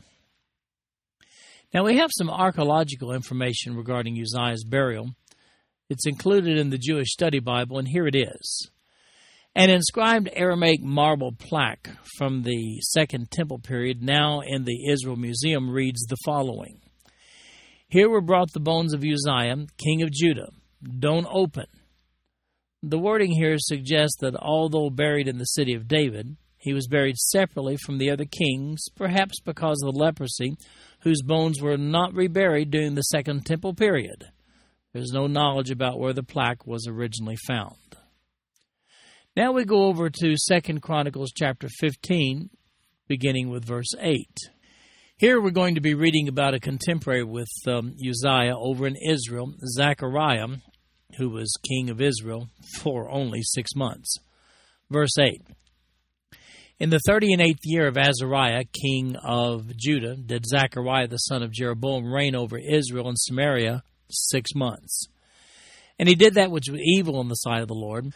Now, 1.74 1.84
we 1.84 1.98
have 1.98 2.12
some 2.18 2.30
archaeological 2.30 3.12
information 3.12 3.76
regarding 3.76 4.18
Uzziah's 4.18 4.64
burial. 4.64 5.10
It's 5.90 6.08
included 6.08 6.58
in 6.58 6.70
the 6.70 6.78
Jewish 6.78 7.12
Study 7.12 7.40
Bible, 7.40 7.78
and 7.78 7.90
here 7.90 8.08
it 8.08 8.16
is. 8.16 8.70
An 9.54 9.70
inscribed 9.70 10.30
Aramaic 10.32 10.82
marble 10.82 11.34
plaque 11.34 11.90
from 12.18 12.44
the 12.44 12.80
Second 12.80 13.32
Temple 13.32 13.60
period, 13.60 14.02
now 14.02 14.40
in 14.40 14.64
the 14.64 14.88
Israel 14.88 15.18
Museum, 15.18 15.70
reads 15.70 16.04
the 16.04 16.16
following 16.24 16.80
Here 17.88 18.10
were 18.10 18.22
brought 18.22 18.52
the 18.52 18.60
bones 18.60 18.94
of 18.94 19.04
Uzziah, 19.04 19.68
king 19.78 20.02
of 20.02 20.12
Judah. 20.12 20.50
Don't 20.84 21.28
open. 21.30 21.66
The 22.82 23.00
wording 23.00 23.32
here 23.32 23.58
suggests 23.58 24.18
that 24.22 24.36
although 24.36 24.90
buried 24.90 25.28
in 25.28 25.38
the 25.38 25.46
city 25.46 25.74
of 25.74 25.88
David, 25.88 26.36
he 26.58 26.74
was 26.74 26.88
buried 26.88 27.18
separately 27.18 27.78
from 27.78 28.00
the 28.00 28.10
other 28.10 28.26
kings, 28.26 28.86
perhaps 28.96 29.40
because 29.40 29.82
of 29.84 29.94
the 29.94 30.00
leprosy, 30.00 30.56
whose 31.02 31.22
bones 31.22 31.62
were 31.62 31.78
not 31.78 32.14
reburied 32.14 32.72
during 32.72 32.96
the 32.96 33.04
Second 33.04 33.46
Temple 33.46 33.76
period. 33.76 34.26
There's 34.92 35.12
no 35.12 35.28
knowledge 35.28 35.70
about 35.70 36.00
where 36.00 36.14
the 36.14 36.24
plaque 36.24 36.66
was 36.66 36.88
originally 36.88 37.38
found. 37.48 37.76
Now 39.36 39.52
we 39.52 39.64
go 39.64 39.84
over 39.86 40.10
to 40.10 40.38
Second 40.38 40.82
Chronicles 40.82 41.32
chapter 41.36 41.68
15, 41.70 42.50
beginning 43.08 43.50
with 43.50 43.66
verse 43.66 43.94
8. 44.00 44.28
Here 45.18 45.40
we're 45.40 45.52
going 45.52 45.76
to 45.76 45.82
be 45.82 45.94
reading 45.94 46.28
about 46.28 46.56
a 46.56 46.60
contemporary 46.60 47.24
with 47.24 47.48
um, 47.70 47.96
Uzziah 48.06 48.54
over 48.54 48.86
in 48.86 48.98
Israel, 48.98 49.54
Zechariah, 49.66 50.48
who 51.18 51.30
was 51.30 51.56
king 51.66 51.90
of 51.90 52.02
Israel 52.02 52.50
for 52.82 53.10
only 53.10 53.40
six 53.42 53.74
months. 53.78 54.18
Verse 54.90 55.18
8 55.18 55.42
In 56.82 56.90
the 56.90 57.00
thirty 57.08 57.32
and 57.32 57.42
eighth 57.42 57.62
year 57.64 57.88
of 57.88 57.98
Azariah, 57.98 58.66
king 58.66 59.16
of 59.16 59.78
Judah, 59.78 60.18
did 60.18 60.46
Zechariah 60.46 61.08
the 61.08 61.16
son 61.16 61.44
of 61.44 61.54
Jeroboam 61.54 62.12
reign 62.12 62.36
over 62.36 62.58
Israel 62.58 63.08
and 63.08 63.18
Samaria 63.18 63.84
six 64.12 64.54
months. 64.54 65.08
And 65.98 66.10
he 66.10 66.16
did 66.16 66.34
that 66.34 66.52
which 66.52 66.68
was 66.70 66.82
evil 66.84 67.22
in 67.22 67.30
the 67.30 67.36
sight 67.36 67.62
of 67.62 67.70
the 67.70 67.74
Lord, 67.74 68.12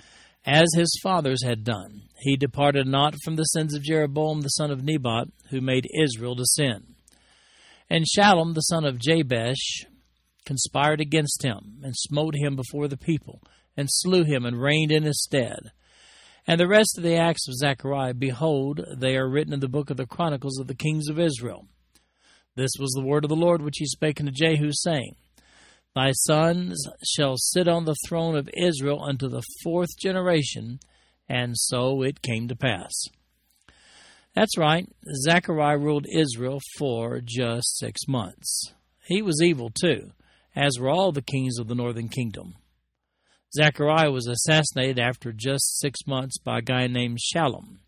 as 0.46 0.68
his 0.76 1.00
fathers 1.04 1.44
had 1.44 1.64
done. 1.64 2.04
He 2.20 2.36
departed 2.36 2.88
not 2.88 3.16
from 3.24 3.36
the 3.36 3.44
sins 3.44 3.76
of 3.76 3.84
Jeroboam 3.84 4.42
the 4.42 4.50
son 4.50 4.72
of 4.72 4.84
Nebat, 4.84 5.28
who 5.50 5.62
made 5.62 5.88
Israel 6.04 6.36
to 6.36 6.46
sin. 6.46 6.96
And 7.90 8.06
Shallum 8.06 8.54
the 8.54 8.62
son 8.62 8.86
of 8.86 9.00
Jabesh 9.00 9.86
conspired 10.46 11.02
against 11.02 11.44
him, 11.44 11.80
and 11.84 11.94
smote 11.96 12.36
him 12.36 12.56
before 12.56 12.88
the 12.88 12.98
people, 12.98 13.42
and 13.78 13.88
slew 13.90 14.24
him, 14.24 14.46
and 14.46 14.62
reigned 14.62 14.92
in 14.92 15.04
his 15.04 15.22
stead. 15.22 15.72
And 16.48 16.60
the 16.60 16.68
rest 16.68 16.98
of 16.98 17.04
the 17.04 17.18
acts 17.18 17.48
of 17.48 17.56
Zechariah, 17.56 18.16
behold, 18.16 18.82
they 18.98 19.16
are 19.16 19.30
written 19.30 19.54
in 19.54 19.60
the 19.60 19.68
book 19.68 19.90
of 19.90 19.98
the 19.98 20.08
Chronicles 20.08 20.60
of 20.60 20.68
the 20.68 20.76
kings 20.76 21.08
of 21.10 21.20
Israel. 21.20 21.68
This 22.56 22.72
was 22.80 22.92
the 22.92 23.06
word 23.06 23.24
of 23.24 23.30
the 23.30 23.36
Lord 23.36 23.62
which 23.62 23.78
he 23.78 23.86
spake 23.86 24.20
unto 24.20 24.32
Jehu, 24.32 24.72
saying, 24.72 25.16
Thy 25.96 26.12
sons 26.12 26.88
shall 27.04 27.36
sit 27.38 27.68
on 27.68 27.86
the 27.86 27.96
throne 28.08 28.36
of 28.36 28.50
Israel 28.54 29.04
unto 29.04 29.28
the 29.28 29.44
fourth 29.64 29.98
generation. 30.00 30.80
And 31.28 31.58
so 31.58 32.02
it 32.04 32.22
came 32.22 32.48
to 32.48 32.56
pass. 32.56 32.94
That's 34.36 34.58
right, 34.58 34.88
Zechariah 35.26 35.78
ruled 35.78 36.06
Israel 36.12 36.60
for 36.78 37.20
just 37.24 37.78
six 37.78 38.08
months. 38.08 38.74
He 39.06 39.22
was 39.22 39.42
evil 39.44 39.70
too, 39.70 40.12
as 40.56 40.78
were 40.80 40.90
all 40.90 41.12
the 41.12 41.22
kings 41.22 41.58
of 41.60 41.68
the 41.68 41.76
northern 41.76 42.10
kingdom. 42.10 42.56
Zechariah 43.56 44.12
was 44.12 44.28
assassinated 44.28 45.00
after 45.00 45.34
just 45.34 45.80
six 45.80 46.06
months 46.06 46.38
by 46.38 46.60
a 46.60 46.62
guy 46.62 46.86
named 46.86 47.18
Shallum. 47.18 47.80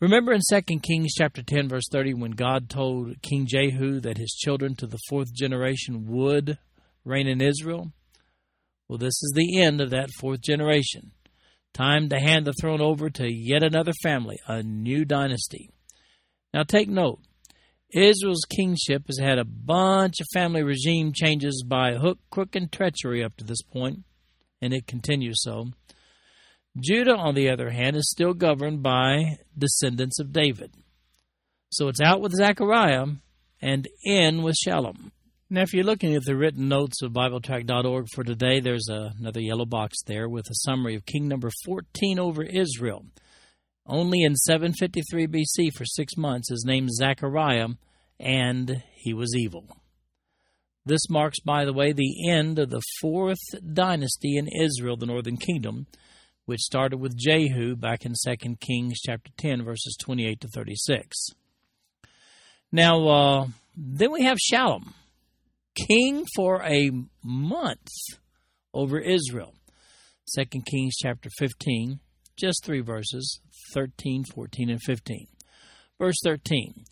Remember 0.00 0.32
in 0.32 0.40
2 0.50 0.80
Kings 0.80 1.12
chapter 1.14 1.42
10 1.42 1.68
verse 1.68 1.84
30 1.92 2.14
when 2.14 2.30
God 2.32 2.70
told 2.70 3.20
King 3.22 3.46
Jehu 3.46 4.00
that 4.00 4.16
his 4.16 4.32
children 4.32 4.74
to 4.76 4.86
the 4.86 4.98
fourth 5.08 5.32
generation 5.32 6.06
would 6.08 6.58
reign 7.04 7.26
in 7.26 7.40
Israel? 7.40 7.92
Well, 8.88 8.98
this 8.98 9.22
is 9.22 9.32
the 9.34 9.60
end 9.60 9.80
of 9.80 9.90
that 9.90 10.10
fourth 10.18 10.40
generation. 10.40 11.12
Time 11.72 12.08
to 12.10 12.18
hand 12.18 12.46
the 12.46 12.52
throne 12.60 12.82
over 12.82 13.08
to 13.08 13.32
yet 13.32 13.62
another 13.62 13.92
family, 14.02 14.36
a 14.46 14.62
new 14.62 15.04
dynasty. 15.04 15.70
Now 16.52 16.64
take 16.64 16.88
note 16.88 17.20
Israel's 17.92 18.44
kingship 18.48 19.04
has 19.06 19.18
had 19.18 19.38
a 19.38 19.44
bunch 19.44 20.20
of 20.20 20.26
family 20.32 20.62
regime 20.62 21.12
changes 21.14 21.64
by 21.66 21.94
hook, 21.94 22.18
crook, 22.30 22.54
and 22.54 22.70
treachery 22.70 23.22
up 23.22 23.36
to 23.36 23.44
this 23.44 23.62
point, 23.62 24.00
and 24.60 24.72
it 24.72 24.86
continues 24.86 25.42
so. 25.42 25.68
Judah, 26.78 27.16
on 27.16 27.34
the 27.34 27.50
other 27.50 27.70
hand, 27.70 27.96
is 27.96 28.10
still 28.10 28.32
governed 28.32 28.82
by 28.82 29.38
descendants 29.56 30.18
of 30.18 30.32
David. 30.32 30.74
So 31.70 31.88
it's 31.88 32.00
out 32.00 32.22
with 32.22 32.32
Zechariah 32.32 33.06
and 33.60 33.88
in 34.04 34.42
with 34.42 34.56
Shallum. 34.66 35.10
Now, 35.52 35.60
if 35.60 35.74
you're 35.74 35.84
looking 35.84 36.14
at 36.14 36.24
the 36.24 36.34
written 36.34 36.66
notes 36.66 37.02
of 37.02 37.12
BibleTrack.org 37.12 38.06
for 38.14 38.24
today, 38.24 38.60
there's 38.60 38.88
a, 38.88 39.12
another 39.18 39.42
yellow 39.42 39.66
box 39.66 39.98
there 40.06 40.26
with 40.26 40.46
a 40.48 40.54
summary 40.54 40.94
of 40.94 41.04
king 41.04 41.28
number 41.28 41.50
14 41.66 42.18
over 42.18 42.42
Israel. 42.42 43.04
Only 43.84 44.22
in 44.22 44.34
753 44.34 45.26
BC 45.26 45.74
for 45.76 45.84
six 45.84 46.16
months, 46.16 46.48
his 46.48 46.64
name 46.66 46.88
Zechariah, 46.88 47.68
and 48.18 48.82
he 48.94 49.12
was 49.12 49.36
evil. 49.36 49.66
This 50.86 51.10
marks, 51.10 51.40
by 51.40 51.66
the 51.66 51.74
way, 51.74 51.92
the 51.92 52.30
end 52.30 52.58
of 52.58 52.70
the 52.70 52.80
fourth 53.02 53.42
dynasty 53.74 54.38
in 54.38 54.48
Israel, 54.48 54.96
the 54.96 55.04
northern 55.04 55.36
kingdom, 55.36 55.86
which 56.46 56.60
started 56.60 56.96
with 56.96 57.14
Jehu 57.14 57.76
back 57.76 58.06
in 58.06 58.14
2 58.14 58.56
Kings 58.56 59.00
chapter 59.02 59.30
10, 59.36 59.64
verses 59.64 59.98
28 60.00 60.40
to 60.40 60.48
36. 60.48 61.26
Now, 62.72 63.06
uh, 63.06 63.46
then 63.76 64.12
we 64.12 64.22
have 64.22 64.38
Shallum 64.38 64.94
king 65.74 66.24
for 66.34 66.62
a 66.62 66.90
month 67.22 67.88
over 68.74 68.98
Israel. 68.98 69.54
2 70.38 70.44
Kings 70.62 70.94
chapter 71.00 71.28
15, 71.38 72.00
just 72.36 72.64
three 72.64 72.80
verses 72.80 73.40
13, 73.74 74.24
14, 74.24 74.70
and 74.70 74.82
15. 74.82 75.26
Verse 75.98 76.16
13 76.24 76.84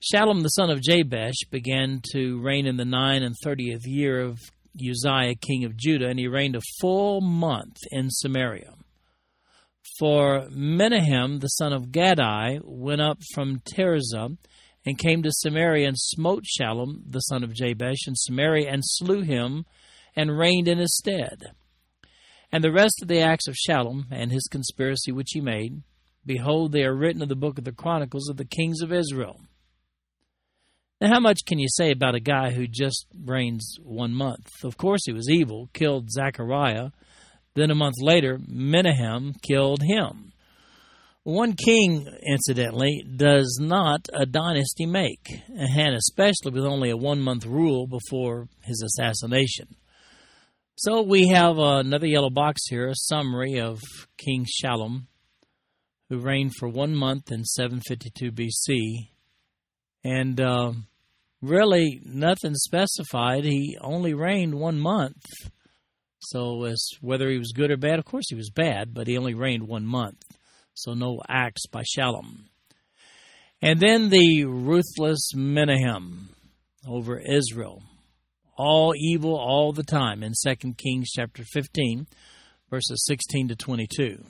Shallum 0.00 0.42
the 0.42 0.48
son 0.48 0.70
of 0.70 0.80
Jabesh 0.80 1.48
began 1.50 2.00
to 2.12 2.40
reign 2.40 2.66
in 2.66 2.76
the 2.76 2.84
nine 2.84 3.22
and 3.22 3.34
thirtieth 3.42 3.86
year 3.86 4.20
of 4.20 4.38
Uzziah 4.78 5.34
king 5.34 5.64
of 5.64 5.76
Judah, 5.76 6.08
and 6.08 6.18
he 6.18 6.28
reigned 6.28 6.54
a 6.54 6.60
full 6.80 7.20
month 7.22 7.78
in 7.90 8.10
Samaria. 8.10 8.74
For 9.98 10.48
Menahem 10.50 11.38
the 11.38 11.48
son 11.48 11.72
of 11.72 11.92
Gadi 11.92 12.60
went 12.62 13.00
up 13.00 13.18
from 13.34 13.60
Tirzah 13.60 14.36
and 14.86 14.96
came 14.96 15.22
to 15.24 15.32
Samaria 15.32 15.88
and 15.88 15.98
smote 15.98 16.44
Shallum 16.44 17.02
the 17.10 17.20
son 17.20 17.42
of 17.42 17.52
Jabesh 17.52 18.06
in 18.06 18.14
Samaria 18.14 18.70
and 18.70 18.82
slew 18.84 19.22
him 19.22 19.66
and 20.14 20.38
reigned 20.38 20.68
in 20.68 20.78
his 20.78 20.96
stead. 20.96 21.42
And 22.52 22.62
the 22.62 22.72
rest 22.72 23.02
of 23.02 23.08
the 23.08 23.20
acts 23.20 23.48
of 23.48 23.56
Shallum 23.56 24.04
and 24.12 24.30
his 24.30 24.46
conspiracy 24.50 25.10
which 25.10 25.30
he 25.32 25.40
made, 25.40 25.82
behold, 26.24 26.70
they 26.70 26.84
are 26.84 26.94
written 26.94 27.20
in 27.20 27.28
the 27.28 27.34
book 27.34 27.58
of 27.58 27.64
the 27.64 27.72
Chronicles 27.72 28.28
of 28.28 28.36
the 28.36 28.44
kings 28.44 28.80
of 28.80 28.92
Israel. 28.92 29.40
Now, 31.00 31.08
how 31.12 31.20
much 31.20 31.40
can 31.44 31.58
you 31.58 31.68
say 31.68 31.90
about 31.90 32.14
a 32.14 32.20
guy 32.20 32.52
who 32.52 32.66
just 32.66 33.06
reigns 33.14 33.76
one 33.82 34.14
month? 34.14 34.48
Of 34.64 34.78
course, 34.78 35.02
he 35.04 35.12
was 35.12 35.28
evil, 35.28 35.68
killed 35.74 36.10
Zechariah. 36.10 36.90
Then 37.54 37.70
a 37.70 37.74
month 37.74 37.96
later, 38.00 38.38
Menahem 38.46 39.34
killed 39.42 39.82
him. 39.82 40.32
One 41.26 41.54
king, 41.54 42.06
incidentally, 42.24 43.02
does 43.16 43.58
not 43.60 44.08
a 44.14 44.26
dynasty 44.26 44.86
make, 44.86 45.42
and 45.48 45.96
especially 45.96 46.52
with 46.52 46.64
only 46.64 46.90
a 46.90 46.96
one 46.96 47.20
month 47.20 47.44
rule 47.44 47.88
before 47.88 48.46
his 48.62 48.80
assassination. 48.80 49.74
So 50.76 51.02
we 51.02 51.26
have 51.30 51.58
another 51.58 52.06
yellow 52.06 52.30
box 52.30 52.68
here, 52.68 52.86
a 52.86 52.94
summary 52.94 53.58
of 53.58 53.80
King 54.16 54.46
Shallum, 54.46 55.08
who 56.08 56.20
reigned 56.20 56.52
for 56.60 56.68
one 56.68 56.94
month 56.94 57.32
in 57.32 57.42
752 57.42 58.30
BC 58.30 59.08
and 60.04 60.40
uh, 60.40 60.74
really 61.42 62.00
nothing 62.04 62.54
specified. 62.54 63.42
He 63.42 63.76
only 63.80 64.14
reigned 64.14 64.54
one 64.54 64.78
month. 64.78 65.24
So, 66.20 66.62
as 66.66 66.86
whether 67.00 67.28
he 67.28 67.38
was 67.38 67.50
good 67.52 67.72
or 67.72 67.76
bad, 67.76 67.98
of 67.98 68.04
course 68.04 68.26
he 68.28 68.36
was 68.36 68.50
bad, 68.50 68.94
but 68.94 69.08
he 69.08 69.18
only 69.18 69.34
reigned 69.34 69.66
one 69.66 69.86
month. 69.86 70.22
So, 70.76 70.92
no 70.92 71.22
acts 71.26 71.66
by 71.66 71.82
Shallum. 71.82 72.48
And 73.62 73.80
then 73.80 74.10
the 74.10 74.44
ruthless 74.44 75.34
Menahem 75.34 76.28
over 76.86 77.18
Israel, 77.18 77.82
all 78.58 78.92
evil 78.94 79.34
all 79.34 79.72
the 79.72 79.82
time 79.82 80.22
in 80.22 80.34
2 80.46 80.74
Kings 80.74 81.08
chapter 81.14 81.44
15, 81.44 82.06
verses 82.68 83.04
16 83.06 83.48
to 83.48 83.56
22. 83.56 84.22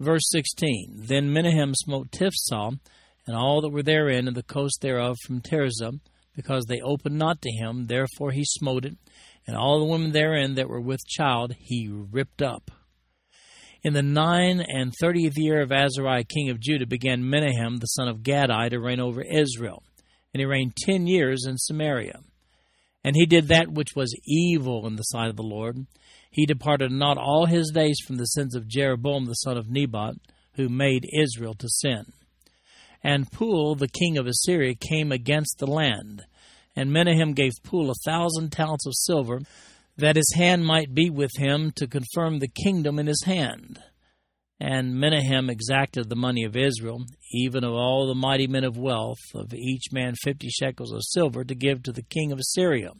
Verse 0.00 0.30
16 0.30 1.04
Then 1.06 1.32
Menahem 1.32 1.74
smote 1.74 2.10
Tiphsah 2.12 2.78
and 3.26 3.36
all 3.36 3.60
that 3.60 3.68
were 3.68 3.82
therein, 3.82 4.26
and 4.26 4.36
the 4.36 4.42
coast 4.42 4.80
thereof 4.80 5.18
from 5.26 5.42
Tirzah, 5.42 6.00
because 6.34 6.64
they 6.64 6.80
opened 6.80 7.18
not 7.18 7.42
to 7.42 7.50
him. 7.50 7.84
Therefore 7.84 8.30
he 8.30 8.44
smote 8.46 8.86
it, 8.86 8.96
and 9.46 9.54
all 9.54 9.78
the 9.78 9.84
women 9.84 10.12
therein 10.12 10.54
that 10.54 10.70
were 10.70 10.80
with 10.80 11.06
child 11.06 11.54
he 11.58 11.86
ripped 11.90 12.40
up. 12.40 12.70
In 13.84 13.92
the 13.94 14.02
nine 14.02 14.60
and 14.60 14.92
thirtieth 15.00 15.34
year 15.36 15.60
of 15.60 15.70
Azariah 15.70 16.24
king 16.24 16.50
of 16.50 16.58
Judah 16.58 16.86
began 16.86 17.28
Menahem 17.28 17.76
the 17.76 17.86
son 17.86 18.08
of 18.08 18.24
Gadi 18.24 18.70
to 18.70 18.80
reign 18.80 18.98
over 18.98 19.22
Israel, 19.22 19.84
and 20.34 20.40
he 20.40 20.46
reigned 20.46 20.74
ten 20.76 21.06
years 21.06 21.46
in 21.46 21.56
Samaria. 21.56 22.20
And 23.04 23.14
he 23.14 23.24
did 23.24 23.48
that 23.48 23.70
which 23.70 23.94
was 23.94 24.18
evil 24.26 24.86
in 24.86 24.96
the 24.96 25.04
sight 25.04 25.30
of 25.30 25.36
the 25.36 25.42
Lord. 25.42 25.86
He 26.30 26.44
departed 26.44 26.90
not 26.90 27.18
all 27.18 27.46
his 27.46 27.70
days 27.72 27.98
from 28.04 28.16
the 28.16 28.24
sins 28.24 28.56
of 28.56 28.66
Jeroboam 28.66 29.26
the 29.26 29.34
son 29.34 29.56
of 29.56 29.70
Nebat, 29.70 30.16
who 30.54 30.68
made 30.68 31.06
Israel 31.16 31.54
to 31.54 31.68
sin. 31.68 32.12
And 33.02 33.30
Pul, 33.30 33.76
the 33.76 33.88
king 33.88 34.18
of 34.18 34.26
Assyria, 34.26 34.74
came 34.74 35.12
against 35.12 35.58
the 35.58 35.66
land. 35.68 36.24
And 36.74 36.92
Menahem 36.92 37.32
gave 37.32 37.52
Pul 37.62 37.90
a 37.90 37.94
thousand 38.04 38.50
talents 38.50 38.86
of 38.86 38.92
silver, 38.96 39.40
that 39.98 40.16
his 40.16 40.32
hand 40.36 40.64
might 40.64 40.94
be 40.94 41.10
with 41.10 41.32
him 41.36 41.72
to 41.72 41.86
confirm 41.86 42.38
the 42.38 42.48
kingdom 42.48 42.98
in 42.98 43.06
his 43.06 43.24
hand. 43.24 43.80
And 44.60 44.98
Menahem 44.98 45.50
exacted 45.50 46.08
the 46.08 46.16
money 46.16 46.44
of 46.44 46.56
Israel, 46.56 47.04
even 47.32 47.62
of 47.62 47.72
all 47.72 48.06
the 48.06 48.14
mighty 48.14 48.46
men 48.46 48.64
of 48.64 48.76
wealth, 48.76 49.18
of 49.34 49.52
each 49.54 49.92
man 49.92 50.14
fifty 50.22 50.48
shekels 50.48 50.92
of 50.92 51.02
silver, 51.04 51.44
to 51.44 51.54
give 51.54 51.82
to 51.82 51.92
the 51.92 52.02
king 52.02 52.32
of 52.32 52.38
Assyria. 52.38 52.92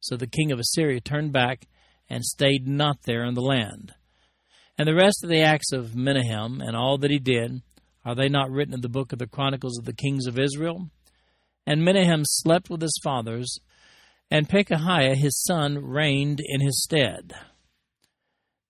So 0.00 0.16
the 0.16 0.26
king 0.26 0.52
of 0.52 0.58
Assyria 0.58 1.00
turned 1.00 1.32
back 1.32 1.66
and 2.10 2.24
stayed 2.24 2.66
not 2.66 2.98
there 3.04 3.24
in 3.24 3.34
the 3.34 3.40
land. 3.40 3.92
And 4.76 4.88
the 4.88 4.94
rest 4.94 5.22
of 5.22 5.30
the 5.30 5.40
acts 5.40 5.72
of 5.72 5.94
Menahem, 5.94 6.60
and 6.60 6.76
all 6.76 6.98
that 6.98 7.10
he 7.10 7.18
did, 7.18 7.62
are 8.04 8.14
they 8.14 8.28
not 8.28 8.50
written 8.50 8.74
in 8.74 8.82
the 8.82 8.88
book 8.88 9.12
of 9.12 9.18
the 9.18 9.26
Chronicles 9.26 9.78
of 9.78 9.86
the 9.86 9.94
Kings 9.94 10.26
of 10.26 10.38
Israel? 10.38 10.90
And 11.66 11.82
Menahem 11.82 12.22
slept 12.24 12.68
with 12.68 12.82
his 12.82 12.98
fathers, 13.02 13.58
and 14.30 14.48
Pekahiah 14.48 15.16
his 15.16 15.42
son 15.42 15.78
reigned 15.78 16.40
in 16.44 16.60
his 16.60 16.82
stead. 16.82 17.32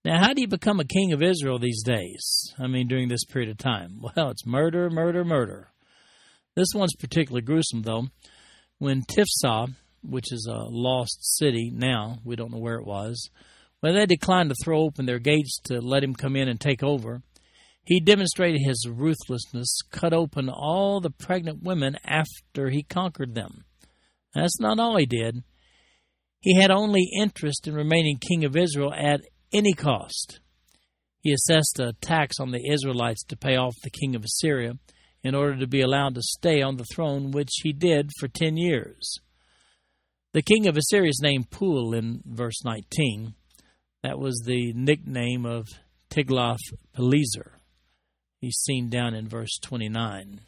Now, 0.05 0.23
how 0.23 0.35
do 0.35 0.43
you 0.43 0.49
become 0.49 0.81
a 0.81 0.85
king 0.85 1.13
of 1.13 1.23
Israel 1.23 1.59
these 1.59 1.83
days? 1.83 2.53
I 2.59 2.67
mean, 2.67 2.89
during 2.89 3.09
this 3.09 3.25
period 3.25 3.51
of 3.51 3.59
time? 3.59 4.01
Well, 4.03 4.31
it's 4.31 4.47
murder, 4.47 4.91
murder, 4.91 5.25
murder. 5.25 5.71
This 6.57 6.69
one's 6.75 6.95
particularly 6.95 7.43
gruesome, 7.43 7.83
though. 7.83 8.09
When 8.79 9.03
Tiphsah, 9.03 9.75
which 10.03 10.31
is 10.31 10.47
a 10.47 10.67
lost 10.69 11.37
city 11.39 11.71
now, 11.73 12.19
we 12.23 12.37
don't 12.37 12.53
know 12.53 12.59
where 12.59 12.77
it 12.77 12.87
was, 12.87 13.31
when 13.81 13.95
they 13.95 14.07
declined 14.07 14.51
to 14.51 14.57
throw 14.63 14.81
open 14.83 15.07
their 15.07 15.19
gates 15.19 15.59
to 15.65 15.81
let 15.81 16.05
him 16.05 16.15
come 16.15 16.37
in 16.37 16.49
and 16.49 16.61
take 16.61 16.83
over, 16.83 17.23
he 17.85 18.01
demonstrated 18.01 18.61
his 18.65 18.87
ruthlessness, 18.89 19.79
cut 19.91 20.13
open 20.13 20.49
all 20.49 21.01
the 21.01 21.11
pregnant 21.11 21.63
women 21.63 21.97
after 22.05 22.71
he 22.71 22.83
conquered 22.83 23.35
them. 23.35 23.65
That's 24.35 24.61
not 24.61 24.79
all 24.79 24.97
he 24.97 25.07
did. 25.07 25.43
He 26.41 26.61
had 26.61 26.71
only 26.71 27.09
interest 27.19 27.67
in 27.67 27.75
remaining 27.75 28.19
king 28.19 28.45
of 28.45 28.57
Israel 28.57 28.93
at 28.93 29.21
any 29.53 29.73
cost. 29.73 30.41
He 31.21 31.33
assessed 31.33 31.79
a 31.79 31.95
tax 32.03 32.39
on 32.39 32.51
the 32.51 32.69
Israelites 32.69 33.25
to 33.25 33.37
pay 33.37 33.57
off 33.57 33.75
the 33.83 33.91
king 33.91 34.15
of 34.15 34.25
Assyria 34.25 34.75
in 35.23 35.35
order 35.35 35.57
to 35.59 35.67
be 35.67 35.81
allowed 35.81 36.15
to 36.17 36.23
stay 36.23 36.61
on 36.61 36.77
the 36.77 36.85
throne, 36.95 37.31
which 37.31 37.51
he 37.63 37.73
did 37.73 38.11
for 38.19 38.29
ten 38.29 38.59
years. 38.59 39.19
The 40.35 40.43
king 40.43 40.67
of 40.67 40.77
Assyria 40.77 41.09
is 41.09 41.21
named 41.23 41.51
Pul 41.51 41.95
in 41.95 42.23
verse 42.27 42.63
19. 42.65 43.35
That 44.03 44.19
was 44.19 44.43
the 44.45 44.75
nickname 44.75 45.47
of 45.47 45.67
Tiglath-Pileser. 46.11 47.53
He's 48.41 48.59
seen 48.59 48.91
down 48.91 49.15
in 49.15 49.29
verse 49.29 49.59
29. 49.63 50.41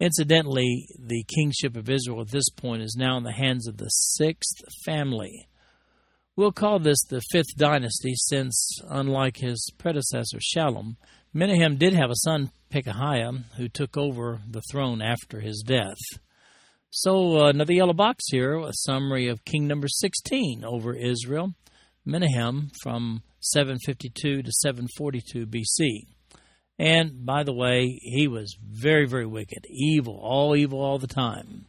Incidentally, 0.00 0.86
the 0.96 1.24
kingship 1.24 1.76
of 1.76 1.90
Israel 1.90 2.20
at 2.20 2.30
this 2.30 2.48
point 2.50 2.82
is 2.82 2.96
now 2.96 3.16
in 3.16 3.24
the 3.24 3.32
hands 3.32 3.66
of 3.66 3.78
the 3.78 3.88
sixth 3.88 4.56
family. 4.84 5.48
We'll 6.36 6.52
call 6.52 6.78
this 6.78 7.02
the 7.08 7.20
fifth 7.32 7.56
dynasty, 7.56 8.14
since, 8.14 8.80
unlike 8.88 9.38
his 9.38 9.72
predecessor 9.76 10.38
Shallum, 10.38 10.96
Menahem 11.34 11.76
did 11.76 11.94
have 11.94 12.10
a 12.10 12.16
son, 12.16 12.52
Pekahiah, 12.70 13.42
who 13.56 13.68
took 13.68 13.96
over 13.96 14.40
the 14.48 14.62
throne 14.70 15.02
after 15.02 15.40
his 15.40 15.64
death. 15.66 15.98
So, 16.90 17.38
uh, 17.38 17.48
another 17.48 17.72
yellow 17.72 17.92
box 17.92 18.24
here, 18.30 18.56
a 18.56 18.72
summary 18.72 19.26
of 19.26 19.44
king 19.44 19.66
number 19.66 19.88
16 19.88 20.64
over 20.64 20.94
Israel, 20.94 21.54
Menahem 22.04 22.70
from 22.82 23.22
752 23.40 24.42
to 24.42 24.52
742 24.52 25.46
BC. 25.46 26.17
And 26.78 27.24
by 27.26 27.42
the 27.42 27.52
way, 27.52 27.98
he 28.02 28.28
was 28.28 28.56
very, 28.62 29.06
very 29.06 29.26
wicked, 29.26 29.66
evil, 29.68 30.18
all 30.22 30.54
evil 30.54 30.80
all 30.80 30.98
the 30.98 31.08
time. 31.08 31.66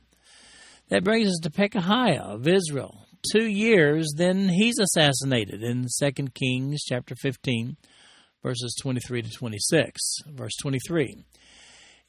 That 0.89 1.03
brings 1.03 1.27
us 1.29 1.39
to 1.43 1.49
Pekahiah 1.49 2.21
of 2.21 2.47
Israel. 2.47 3.05
Two 3.31 3.47
years, 3.47 4.13
then 4.15 4.49
he's 4.49 4.79
assassinated 4.79 5.63
in 5.63 5.87
2 5.99 6.11
Kings 6.33 6.83
chapter 6.83 7.15
15, 7.15 7.75
verses 8.43 8.75
23 8.81 9.23
to 9.23 9.29
26. 9.29 10.01
Verse 10.27 10.53
23. 10.61 11.25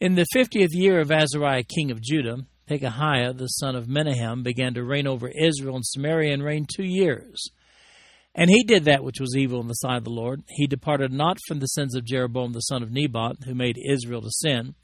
In 0.01 0.15
the 0.15 0.27
fiftieth 0.33 0.73
year 0.73 1.01
of 1.01 1.11
Azariah 1.11 1.65
king 1.65 1.91
of 1.91 2.01
Judah, 2.01 2.39
Pekahiah 2.69 3.37
the 3.37 3.49
son 3.49 3.77
of 3.77 3.89
Menahem 3.89 4.43
began 4.43 4.73
to 4.75 4.85
reign 4.85 5.07
over 5.07 5.29
Israel 5.29 5.77
and 5.77 5.85
Samaria 5.85 6.33
and 6.33 6.43
reigned 6.43 6.71
two 6.75 6.85
years. 6.85 7.51
And 8.35 8.49
he 8.49 8.63
did 8.63 8.85
that 8.85 9.03
which 9.03 9.21
was 9.21 9.37
evil 9.37 9.61
in 9.61 9.67
the 9.67 9.75
sight 9.75 9.97
of 9.97 10.05
the 10.05 10.11
Lord. 10.11 10.43
He 10.49 10.67
departed 10.67 11.13
not 11.13 11.39
from 11.47 11.59
the 11.59 11.67
sins 11.67 11.97
of 11.97 12.05
Jeroboam 12.05 12.53
the 12.53 12.61
son 12.61 12.83
of 12.83 12.93
Nebat, 12.93 13.45
who 13.45 13.55
made 13.55 13.77
Israel 13.85 14.23
to 14.23 14.31
sin. 14.31 14.75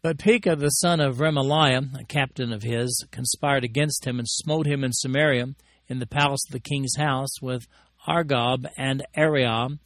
But 0.00 0.18
Pekah 0.18 0.56
the 0.56 0.68
son 0.68 1.00
of 1.00 1.18
Remaliah, 1.18 2.00
a 2.00 2.04
captain 2.04 2.52
of 2.52 2.62
his, 2.62 3.04
conspired 3.10 3.64
against 3.64 4.04
him 4.04 4.18
and 4.18 4.28
smote 4.28 4.66
him 4.66 4.84
in 4.84 4.92
Samaria, 4.92 5.54
in 5.88 5.98
the 5.98 6.06
palace 6.06 6.42
of 6.48 6.52
the 6.52 6.60
king's 6.60 6.96
house, 6.96 7.40
with 7.40 7.66
Argob 8.06 8.66
and 8.76 9.04
Arieh, 9.16 9.78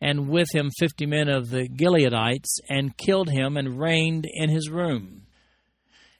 and 0.00 0.28
with 0.28 0.48
him 0.54 0.70
fifty 0.78 1.06
men 1.06 1.28
of 1.28 1.50
the 1.50 1.68
Gileadites, 1.68 2.60
and 2.68 2.96
killed 2.96 3.30
him 3.30 3.56
and 3.56 3.80
reigned 3.80 4.26
in 4.32 4.50
his 4.50 4.70
room. 4.70 5.22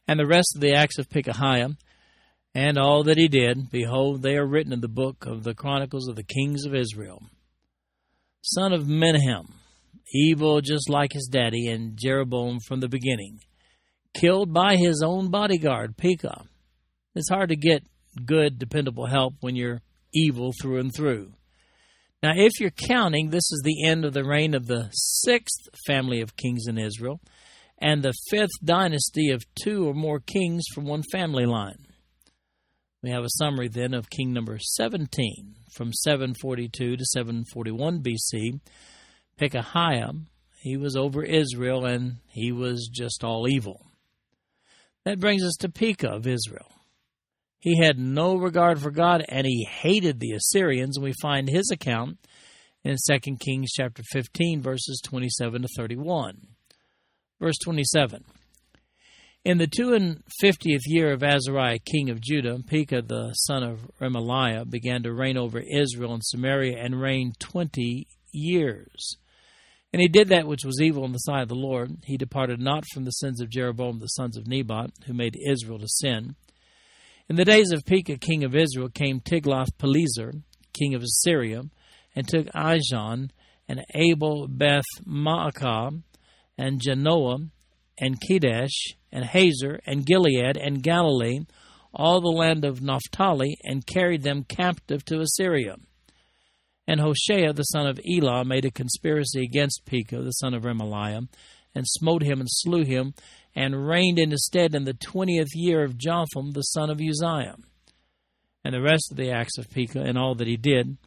And 0.09 0.19
the 0.19 0.27
rest 0.27 0.55
of 0.57 0.61
the 0.61 0.75
acts 0.75 0.99
of 0.99 1.09
Pekahiah, 1.09 1.77
and 2.55 2.79
all 2.79 3.05
that 3.05 3.19
he 3.19 3.29
did, 3.29 3.71
behold, 3.71 4.23
they 4.23 4.37
are 4.37 4.47
written 4.47 4.73
in 4.73 4.81
the 4.81 4.89
book 4.89 5.27
of 5.27 5.45
the 5.45 5.55
Chronicles 5.55 6.09
of 6.09 6.17
the 6.17 6.25
Kings 6.25 6.65
of 6.65 6.75
Israel. 6.75 7.23
Son 8.43 8.73
of 8.73 8.89
Menahem, 8.89 9.55
evil 10.13 10.61
just 10.61 10.89
like 10.89 11.13
his 11.13 11.29
daddy, 11.31 11.69
and 11.69 11.99
Jeroboam 11.99 12.59
from 12.67 12.81
the 12.81 12.89
beginning, 12.89 13.41
killed 14.15 14.53
by 14.53 14.77
his 14.77 15.03
own 15.05 15.31
bodyguard, 15.31 15.97
Pekah. 15.97 16.45
It's 17.15 17.29
hard 17.29 17.51
to 17.51 17.57
get 17.57 17.85
good, 18.25 18.59
dependable 18.59 19.07
help 19.07 19.35
when 19.41 19.57
you're 19.57 19.83
evil 20.15 20.53
through 20.61 20.79
and 20.79 20.95
through. 20.95 21.33
Now, 22.23 22.33
if 22.35 22.59
you're 22.59 22.71
counting, 22.71 23.31
this 23.31 23.53
is 23.53 23.63
the 23.65 23.85
end 23.87 24.05
of 24.05 24.13
the 24.13 24.25
reign 24.25 24.55
of 24.55 24.67
the 24.67 24.89
sixth 24.93 25.69
family 25.87 26.21
of 26.21 26.37
kings 26.37 26.67
in 26.67 26.79
Israel 26.79 27.21
and 27.81 28.03
the 28.03 28.15
fifth 28.29 28.59
dynasty 28.65 29.31
of 29.31 29.45
two 29.63 29.89
or 29.89 29.95
more 29.95 30.19
kings 30.19 30.65
from 30.75 30.85
one 30.85 31.03
family 31.13 31.47
line. 31.47 31.87
We 33.03 33.11
have 33.11 33.23
a 33.23 33.31
summary 33.31 33.69
then 33.69 33.95
of 33.95 34.11
king 34.11 34.33
number 34.33 34.59
17 34.59 35.55
from 35.73 35.93
742 35.93 36.97
to 36.97 37.05
741 37.05 38.03
BC. 38.03 38.61
Pekahiah, 39.41 40.21
he 40.61 40.77
was 40.77 40.97
over 40.97 41.23
Israel 41.23 41.85
and 41.85 42.17
he 42.27 42.51
was 42.51 42.91
just 42.93 43.23
all 43.23 43.47
evil. 43.49 43.87
That 45.05 45.21
brings 45.21 45.45
us 45.45 45.55
to 45.61 45.69
Pekah 45.69 46.11
of 46.11 46.27
Israel. 46.27 46.67
He 47.61 47.79
had 47.79 47.99
no 47.99 48.37
regard 48.37 48.81
for 48.81 48.91
God 48.91 49.25
and 49.29 49.47
he 49.47 49.65
hated 49.65 50.19
the 50.19 50.33
Assyrians, 50.33 50.97
and 50.97 51.05
we 51.05 51.13
find 51.23 51.49
his 51.49 51.71
account 51.73 52.19
in 52.83 52.97
2 53.09 53.37
Kings 53.37 53.71
chapter 53.77 54.03
15 54.13 54.61
verses 54.61 55.01
27 55.05 55.63
to 55.63 55.69
31. 55.77 56.49
Verse 57.41 57.59
27. 57.63 58.25
In 59.44 59.59
the 59.59 59.68
two 59.68 59.94
and 59.94 60.22
fiftieth 60.40 60.83
year 60.87 61.12
of 61.12 61.22
Azariah, 61.22 61.79
king 61.79 62.11
of 62.11 62.20
Judah, 62.20 62.59
Pekah 62.66 63.03
the 63.03 63.33
son 63.33 63.62
of 63.62 63.81
Remaliah 64.01 64.68
began 64.68 65.05
to 65.05 65.14
reign 65.14 65.38
over 65.38 65.61
Israel 65.61 66.12
and 66.12 66.24
Samaria 66.24 66.77
and 66.79 67.01
reigned 67.01 67.38
twenty 67.38 68.09
years. 68.33 69.16
And 69.92 70.03
he 70.03 70.09
did 70.09 70.29
that 70.29 70.46
which 70.46 70.64
was 70.64 70.83
evil 70.83 71.05
in 71.07 71.12
the 71.12 71.18
sight 71.18 71.42
of 71.42 71.48
the 71.48 71.55
Lord. 71.55 71.98
He 72.05 72.18
departed 72.18 72.61
not 72.61 72.85
from 72.92 73.05
the 73.05 73.11
sins 73.11 73.40
of 73.40 73.48
Jeroboam 73.48 74.01
the 74.01 74.07
sons 74.09 74.37
of 74.37 74.46
Nebat, 74.46 74.90
who 75.07 75.14
made 75.14 75.38
Israel 75.48 75.79
to 75.79 75.88
sin. 75.88 76.35
In 77.29 77.37
the 77.37 77.44
days 77.44 77.70
of 77.70 77.87
Pekah, 77.87 78.18
king 78.18 78.44
of 78.44 78.55
Israel, 78.55 78.90
came 78.90 79.20
Tiglath-Pileser, 79.20 80.33
king 80.74 80.94
of 80.94 81.03
Assyria, 81.03 81.62
and 82.14 82.29
took 82.29 82.48
Ijon 82.48 83.31
and 83.66 83.85
Abel 83.94 84.46
Beth 84.46 84.85
Maacah 85.07 86.03
and 86.59 86.81
Janoah 86.83 87.48
and 88.01 88.21
Kedesh 88.21 88.95
and 89.13 89.25
Hazor 89.25 89.81
and 89.87 90.07
Gilead 90.07 90.57
and 90.57 90.83
Galilee, 90.83 91.41
all 91.95 92.21
the 92.21 92.29
land 92.29 92.65
of 92.65 92.83
Naphtali, 92.83 93.57
and 93.65 93.87
carried 93.87 94.23
them 94.23 94.45
captive 94.45 95.05
to 95.07 95.21
Assyria. 95.21 95.77
And 96.87 97.01
Hoshea 97.01 97.53
the 97.53 97.65
son 97.65 97.87
of 97.87 98.01
Elah 98.09 98.45
made 98.45 98.65
a 98.65 98.71
conspiracy 98.71 99.43
against 99.43 99.85
Pekah 99.85 100.23
the 100.23 100.31
son 100.33 100.55
of 100.55 100.63
Remaliah, 100.63 101.29
and 101.75 101.85
smote 101.87 102.23
him 102.23 102.41
and 102.41 102.49
slew 102.51 102.85
him, 102.85 103.15
and 103.55 103.87
reigned 103.87 104.19
in 104.19 104.31
his 104.31 104.47
stead 104.47 104.75
in 104.75 104.85
the 104.85 104.95
twentieth 104.95 105.55
year 105.55 105.85
of 105.85 105.99
Jotham 105.99 106.53
the 106.53 106.63
son 106.63 106.91
of 106.91 107.01
Uzziah. 107.01 107.57
And 108.65 108.75
the 108.75 108.83
rest 108.83 109.09
of 109.11 109.17
the 109.17 109.31
acts 109.31 109.59
of 109.59 109.71
Pekah 109.71 110.03
and 110.03 110.19
all 110.19 110.35
that 110.37 110.47
he 110.47 110.57
did, 110.57 110.99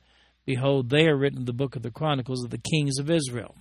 behold, 0.46 0.90
they 0.90 1.08
are 1.08 1.18
written 1.18 1.40
in 1.40 1.46
the 1.46 1.54
book 1.54 1.76
of 1.76 1.82
the 1.82 1.92
Chronicles 1.92 2.44
of 2.44 2.50
the 2.50 2.58
kings 2.58 2.98
of 3.00 3.10
Israel. 3.10 3.56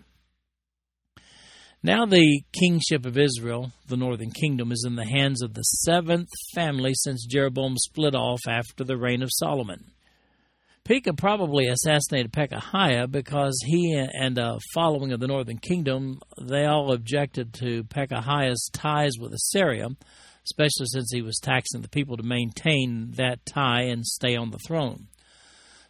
Now 1.82 2.04
the 2.04 2.42
kingship 2.52 3.06
of 3.06 3.16
Israel, 3.16 3.72
the 3.88 3.96
northern 3.96 4.32
kingdom, 4.32 4.70
is 4.70 4.84
in 4.86 4.96
the 4.96 5.06
hands 5.06 5.40
of 5.40 5.54
the 5.54 5.62
seventh 5.62 6.28
family 6.54 6.92
since 6.92 7.24
Jeroboam 7.24 7.78
split 7.78 8.14
off 8.14 8.40
after 8.46 8.84
the 8.84 8.98
reign 8.98 9.22
of 9.22 9.30
Solomon. 9.32 9.92
Pekah 10.84 11.14
probably 11.14 11.68
assassinated 11.68 12.34
Pekahiah 12.34 13.10
because 13.10 13.58
he 13.64 13.94
and 13.94 14.36
a 14.36 14.58
following 14.74 15.12
of 15.12 15.20
the 15.20 15.26
northern 15.26 15.56
kingdom, 15.56 16.20
they 16.38 16.66
all 16.66 16.92
objected 16.92 17.54
to 17.54 17.84
Pekahiah's 17.84 18.68
ties 18.74 19.12
with 19.18 19.32
Assyria, 19.32 19.86
especially 20.44 20.86
since 20.86 21.10
he 21.10 21.22
was 21.22 21.38
taxing 21.38 21.80
the 21.80 21.88
people 21.88 22.18
to 22.18 22.22
maintain 22.22 23.12
that 23.16 23.46
tie 23.46 23.84
and 23.84 24.04
stay 24.04 24.36
on 24.36 24.50
the 24.50 24.60
throne. 24.66 25.06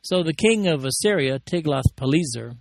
So 0.03 0.23
the 0.23 0.35
king 0.35 0.69
of 0.69 0.85
Assyria, 0.85 1.41
Tiglath-Pileser, 1.41 2.55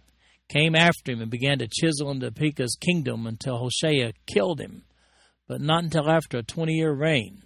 came 0.49 0.75
after 0.75 1.11
him 1.11 1.21
and 1.21 1.31
began 1.31 1.59
to 1.59 1.67
chisel 1.67 2.11
into 2.11 2.31
Pekah's 2.31 2.77
kingdom 2.79 3.25
until 3.25 3.57
Hoshea 3.57 4.13
killed 4.27 4.59
him, 4.59 4.83
but 5.47 5.61
not 5.61 5.83
until 5.83 6.09
after 6.09 6.39
a 6.39 6.43
20 6.43 6.73
year 6.73 6.91
reign. 6.91 7.43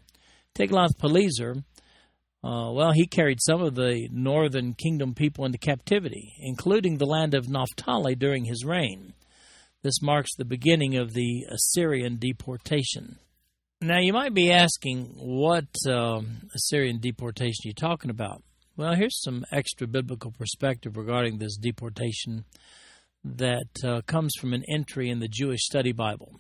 Tiglath-Pileser 0.55 1.63
uh, 2.43 2.69
well, 2.73 2.91
he 2.91 3.07
carried 3.07 3.39
some 3.41 3.61
of 3.61 3.75
the 3.75 4.09
northern 4.11 4.73
kingdom 4.73 5.15
people 5.15 5.45
into 5.45 5.57
captivity, 5.57 6.33
including 6.39 6.97
the 6.97 7.05
land 7.05 7.33
of 7.33 7.47
Naphtali 7.47 8.15
during 8.15 8.43
his 8.43 8.65
reign. 8.65 9.13
This 9.81 10.01
marks 10.01 10.35
the 10.35 10.43
beginning 10.43 10.97
of 10.97 11.13
the 11.13 11.45
Assyrian 11.49 12.17
deportation. 12.17 13.17
Now, 13.79 13.99
you 13.99 14.11
might 14.11 14.33
be 14.33 14.51
asking, 14.51 15.13
what 15.15 15.67
uh, 15.87 16.21
Assyrian 16.53 16.99
deportation 16.99 17.61
are 17.65 17.69
you 17.69 17.73
talking 17.73 18.09
about? 18.09 18.43
Well, 18.75 18.95
here's 18.95 19.21
some 19.21 19.45
extra 19.51 19.87
biblical 19.87 20.31
perspective 20.31 20.97
regarding 20.97 21.37
this 21.37 21.55
deportation 21.55 22.43
that 23.23 23.83
uh, 23.83 24.01
comes 24.05 24.33
from 24.39 24.53
an 24.53 24.63
entry 24.69 25.09
in 25.09 25.19
the 25.19 25.27
Jewish 25.27 25.61
Study 25.63 25.91
Bible. 25.91 26.39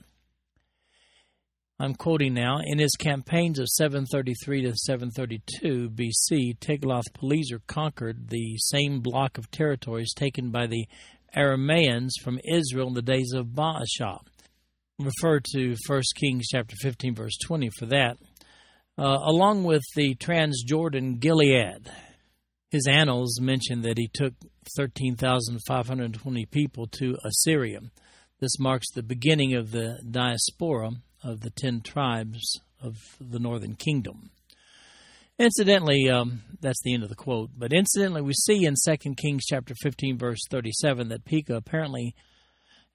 I'm 1.79 1.95
quoting 1.95 2.33
now, 2.33 2.59
in 2.63 2.77
his 2.77 2.95
campaigns 2.95 3.59
of 3.59 3.67
733 3.67 4.61
to 4.63 4.75
732 4.75 5.89
BC, 5.89 6.57
Tiglath-Pileser 6.59 7.61
conquered 7.67 8.29
the 8.29 8.57
same 8.57 9.01
block 9.01 9.37
of 9.37 9.49
territories 9.49 10.13
taken 10.13 10.51
by 10.51 10.67
the 10.67 10.85
Aramaeans 11.35 12.11
from 12.23 12.39
Israel 12.45 12.89
in 12.89 12.93
the 12.93 13.01
days 13.01 13.33
of 13.33 13.47
Baasha. 13.47 14.19
Refer 14.99 15.41
to 15.53 15.75
1 15.87 16.01
Kings 16.15 16.45
chapter 16.51 16.75
15 16.79 17.15
verse 17.15 17.37
20 17.45 17.69
for 17.79 17.87
that. 17.87 18.17
Uh, 18.97 19.17
along 19.25 19.63
with 19.63 19.81
the 19.95 20.13
Transjordan 20.15 21.19
Gilead. 21.19 21.91
His 22.73 22.87
annals 22.87 23.39
mention 23.39 23.83
that 23.83 23.99
he 23.99 24.09
took 24.11 24.33
13,520 24.75 26.45
people 26.47 26.87
to 26.87 27.15
Assyria. 27.23 27.81
This 28.39 28.57
marks 28.57 28.87
the 28.89 29.03
beginning 29.03 29.53
of 29.53 29.69
the 29.69 29.99
diaspora 30.09 30.89
of 31.23 31.41
the 31.41 31.51
ten 31.51 31.81
tribes 31.81 32.59
of 32.81 32.95
the 33.21 33.37
northern 33.37 33.75
kingdom. 33.75 34.31
Incidentally, 35.37 36.09
um, 36.09 36.41
that's 36.61 36.81
the 36.83 36.95
end 36.95 37.03
of 37.03 37.09
the 37.09 37.15
quote. 37.15 37.51
But 37.55 37.73
incidentally, 37.73 38.23
we 38.23 38.33
see 38.33 38.65
in 38.65 38.73
2 38.73 39.13
Kings 39.21 39.43
chapter 39.45 39.75
15, 39.83 40.17
verse 40.17 40.39
37, 40.49 41.09
that 41.09 41.25
Pekah 41.25 41.57
apparently 41.57 42.15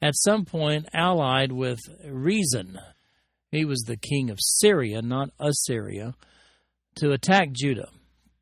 at 0.03 0.17
some 0.17 0.45
point 0.45 0.88
allied 0.93 1.53
with 1.53 1.79
Rezin. 2.05 2.81
He 3.53 3.64
was 3.64 3.83
the 3.83 3.97
king 3.97 4.29
of 4.29 4.41
Syria, 4.41 5.03
not 5.03 5.31
Assyria, 5.38 6.17
to 6.97 7.12
attack 7.12 7.53
Judah. 7.53 7.91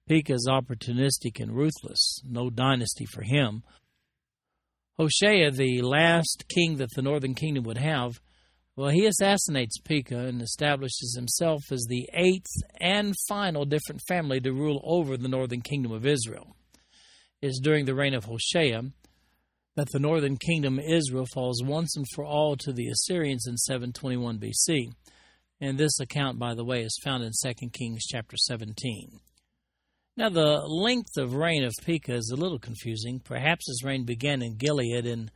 Pekah 0.08 0.34
is 0.34 0.48
opportunistic 0.48 1.40
and 1.40 1.52
ruthless, 1.52 2.20
no 2.24 2.48
dynasty 2.48 3.04
for 3.06 3.22
him. 3.22 3.62
Hoshea, 4.98 5.50
the 5.50 5.82
last 5.82 6.44
king 6.48 6.76
that 6.76 6.90
the 6.94 7.02
northern 7.02 7.34
kingdom 7.34 7.64
would 7.64 7.78
have, 7.78 8.20
well, 8.76 8.90
he 8.90 9.06
assassinates 9.06 9.78
Pekah 9.78 10.26
and 10.26 10.42
establishes 10.42 11.16
himself 11.16 11.62
as 11.72 11.86
the 11.88 12.08
eighth 12.12 12.62
and 12.80 13.14
final 13.26 13.64
different 13.64 14.02
family 14.06 14.38
to 14.40 14.52
rule 14.52 14.82
over 14.84 15.16
the 15.16 15.28
northern 15.28 15.62
kingdom 15.62 15.92
of 15.92 16.06
Israel. 16.06 16.54
It 17.40 17.48
is 17.48 17.60
during 17.62 17.86
the 17.86 17.94
reign 17.94 18.14
of 18.14 18.24
Hoshea 18.24 18.82
that 19.76 19.92
the 19.92 19.98
northern 19.98 20.36
kingdom 20.36 20.78
Israel 20.78 21.26
falls 21.32 21.62
once 21.62 21.96
and 21.96 22.06
for 22.14 22.24
all 22.24 22.56
to 22.56 22.72
the 22.72 22.88
Assyrians 22.88 23.46
in 23.46 23.56
721 23.56 24.38
BC. 24.38 24.92
And 25.60 25.78
this 25.78 25.98
account, 25.98 26.38
by 26.38 26.54
the 26.54 26.64
way, 26.64 26.82
is 26.82 26.98
found 27.02 27.24
in 27.24 27.32
2 27.32 27.70
Kings 27.70 28.04
chapter 28.06 28.36
17. 28.36 29.20
Now, 30.18 30.30
the 30.30 30.62
length 30.66 31.18
of 31.18 31.34
reign 31.34 31.62
of 31.62 31.74
Pekah 31.84 32.14
is 32.14 32.30
a 32.30 32.40
little 32.40 32.58
confusing. 32.58 33.20
Perhaps 33.20 33.66
his 33.68 33.82
reign 33.84 34.04
began 34.04 34.40
in 34.40 34.56
Gilead 34.56 35.04
in 35.04 35.30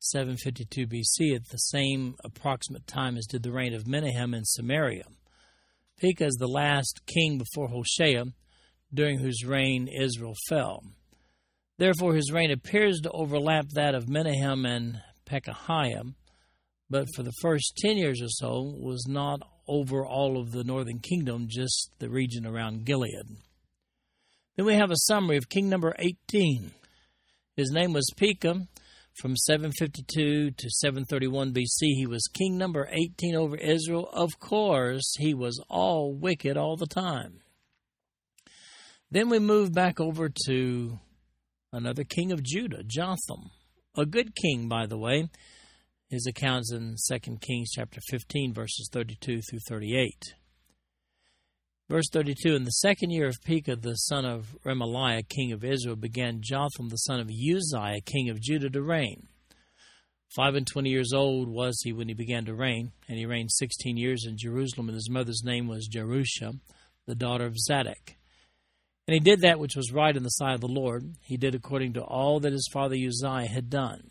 752 0.00 0.86
BC 0.86 1.34
at 1.34 1.48
the 1.48 1.56
same 1.56 2.14
approximate 2.22 2.86
time 2.86 3.16
as 3.16 3.24
did 3.24 3.42
the 3.42 3.52
reign 3.52 3.72
of 3.72 3.86
Menahem 3.86 4.34
in 4.34 4.44
Samaria. 4.44 5.04
Pekah 5.98 6.26
is 6.26 6.36
the 6.38 6.46
last 6.46 7.00
king 7.06 7.38
before 7.38 7.68
Hoshea, 7.68 8.24
during 8.92 9.18
whose 9.18 9.46
reign 9.46 9.88
Israel 9.88 10.34
fell. 10.46 10.82
Therefore, 11.78 12.14
his 12.14 12.30
reign 12.30 12.50
appears 12.50 13.00
to 13.00 13.10
overlap 13.12 13.70
that 13.70 13.94
of 13.94 14.10
Menahem 14.10 14.66
and 14.66 15.00
Pekahiah, 15.24 16.12
but 16.90 17.06
for 17.16 17.22
the 17.22 17.32
first 17.40 17.78
10 17.78 17.96
years 17.96 18.20
or 18.20 18.28
so 18.28 18.74
was 18.78 19.06
not 19.08 19.40
over 19.66 20.04
all 20.04 20.38
of 20.38 20.52
the 20.52 20.64
northern 20.64 20.98
kingdom, 20.98 21.46
just 21.48 21.92
the 21.98 22.10
region 22.10 22.44
around 22.44 22.84
Gilead. 22.84 23.38
Then 24.58 24.66
we 24.66 24.74
have 24.74 24.90
a 24.90 24.96
summary 24.96 25.36
of 25.36 25.48
king 25.48 25.68
number 25.68 25.94
18. 26.00 26.72
His 27.54 27.70
name 27.70 27.92
was 27.92 28.10
Pekah, 28.16 28.66
from 29.14 29.36
752 29.36 30.50
to 30.50 30.70
731 30.70 31.52
BC, 31.52 31.66
he 31.80 32.06
was 32.08 32.28
king 32.32 32.58
number 32.58 32.88
18 32.90 33.36
over 33.36 33.56
Israel. 33.56 34.08
Of 34.12 34.40
course, 34.40 35.14
he 35.18 35.32
was 35.32 35.62
all 35.68 36.12
wicked 36.12 36.56
all 36.56 36.76
the 36.76 36.88
time. 36.88 37.40
Then 39.12 39.28
we 39.28 39.38
move 39.38 39.72
back 39.72 40.00
over 40.00 40.28
to 40.46 40.98
another 41.72 42.02
king 42.02 42.32
of 42.32 42.42
Judah, 42.42 42.82
Jotham. 42.84 43.50
A 43.96 44.06
good 44.06 44.34
king, 44.34 44.68
by 44.68 44.86
the 44.86 44.98
way. 44.98 45.28
His 46.10 46.26
accounts 46.26 46.72
in 46.72 46.96
2 47.08 47.38
Kings 47.40 47.70
chapter 47.76 48.00
15, 48.10 48.54
verses 48.54 48.88
32 48.92 49.40
through 49.48 49.60
38. 49.68 50.34
Verse 51.88 52.10
32 52.12 52.54
In 52.54 52.64
the 52.64 52.70
second 52.70 53.10
year 53.10 53.28
of 53.28 53.42
Pekah, 53.42 53.76
the 53.76 53.94
son 53.94 54.26
of 54.26 54.54
Remaliah, 54.62 55.26
king 55.26 55.52
of 55.52 55.64
Israel, 55.64 55.96
began 55.96 56.42
Jotham, 56.42 56.90
the 56.90 56.96
son 56.96 57.18
of 57.18 57.30
Uzziah, 57.30 58.02
king 58.04 58.28
of 58.28 58.42
Judah, 58.42 58.68
to 58.68 58.82
reign. 58.82 59.26
Five 60.36 60.54
and 60.54 60.66
twenty 60.66 60.90
years 60.90 61.14
old 61.14 61.48
was 61.48 61.80
he 61.82 61.94
when 61.94 62.08
he 62.08 62.14
began 62.14 62.44
to 62.44 62.54
reign, 62.54 62.92
and 63.08 63.16
he 63.16 63.24
reigned 63.24 63.50
sixteen 63.50 63.96
years 63.96 64.26
in 64.26 64.36
Jerusalem, 64.36 64.90
and 64.90 64.96
his 64.96 65.08
mother's 65.08 65.42
name 65.42 65.66
was 65.66 65.88
Jerusha, 65.88 66.52
the 67.06 67.14
daughter 67.14 67.46
of 67.46 67.58
Zadok. 67.58 68.16
And 69.06 69.14
he 69.14 69.20
did 69.20 69.40
that 69.40 69.58
which 69.58 69.74
was 69.74 69.90
right 69.90 70.14
in 70.14 70.22
the 70.22 70.28
sight 70.28 70.52
of 70.52 70.60
the 70.60 70.68
Lord. 70.68 71.14
He 71.22 71.38
did 71.38 71.54
according 71.54 71.94
to 71.94 72.02
all 72.02 72.40
that 72.40 72.52
his 72.52 72.68
father 72.70 72.96
Uzziah 72.96 73.48
had 73.48 73.70
done. 73.70 74.10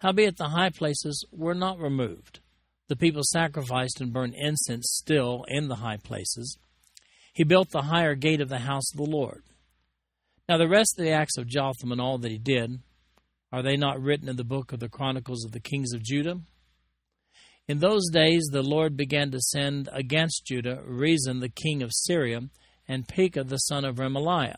Howbeit 0.00 0.38
the 0.38 0.48
high 0.48 0.70
places 0.70 1.24
were 1.30 1.54
not 1.54 1.78
removed. 1.78 2.40
The 2.88 2.96
people 2.96 3.22
sacrificed 3.22 4.00
and 4.00 4.12
burned 4.12 4.34
incense 4.36 4.88
still 4.90 5.44
in 5.46 5.68
the 5.68 5.76
high 5.76 5.98
places. 5.98 6.58
He 7.32 7.44
built 7.44 7.70
the 7.70 7.82
higher 7.82 8.14
gate 8.14 8.40
of 8.40 8.48
the 8.48 8.58
house 8.58 8.92
of 8.92 8.98
the 8.98 9.10
Lord. 9.10 9.42
Now 10.48 10.58
the 10.58 10.68
rest 10.68 10.98
of 10.98 11.04
the 11.04 11.12
acts 11.12 11.38
of 11.38 11.46
Jotham 11.46 11.92
and 11.92 12.00
all 12.00 12.18
that 12.18 12.30
he 12.30 12.38
did, 12.38 12.80
are 13.52 13.62
they 13.62 13.76
not 13.76 14.00
written 14.00 14.28
in 14.28 14.36
the 14.36 14.44
book 14.44 14.72
of 14.72 14.80
the 14.80 14.88
Chronicles 14.88 15.44
of 15.44 15.52
the 15.52 15.60
Kings 15.60 15.92
of 15.92 16.02
Judah? 16.02 16.40
In 17.68 17.78
those 17.78 18.08
days 18.10 18.48
the 18.50 18.62
Lord 18.62 18.96
began 18.96 19.30
to 19.30 19.40
send 19.40 19.88
against 19.92 20.46
Judah 20.46 20.82
Rezin 20.84 21.40
the 21.40 21.48
king 21.48 21.82
of 21.82 21.90
Syria 21.92 22.40
and 22.88 23.06
Pekah 23.06 23.44
the 23.44 23.58
son 23.58 23.84
of 23.84 23.96
Remaliah. 23.96 24.56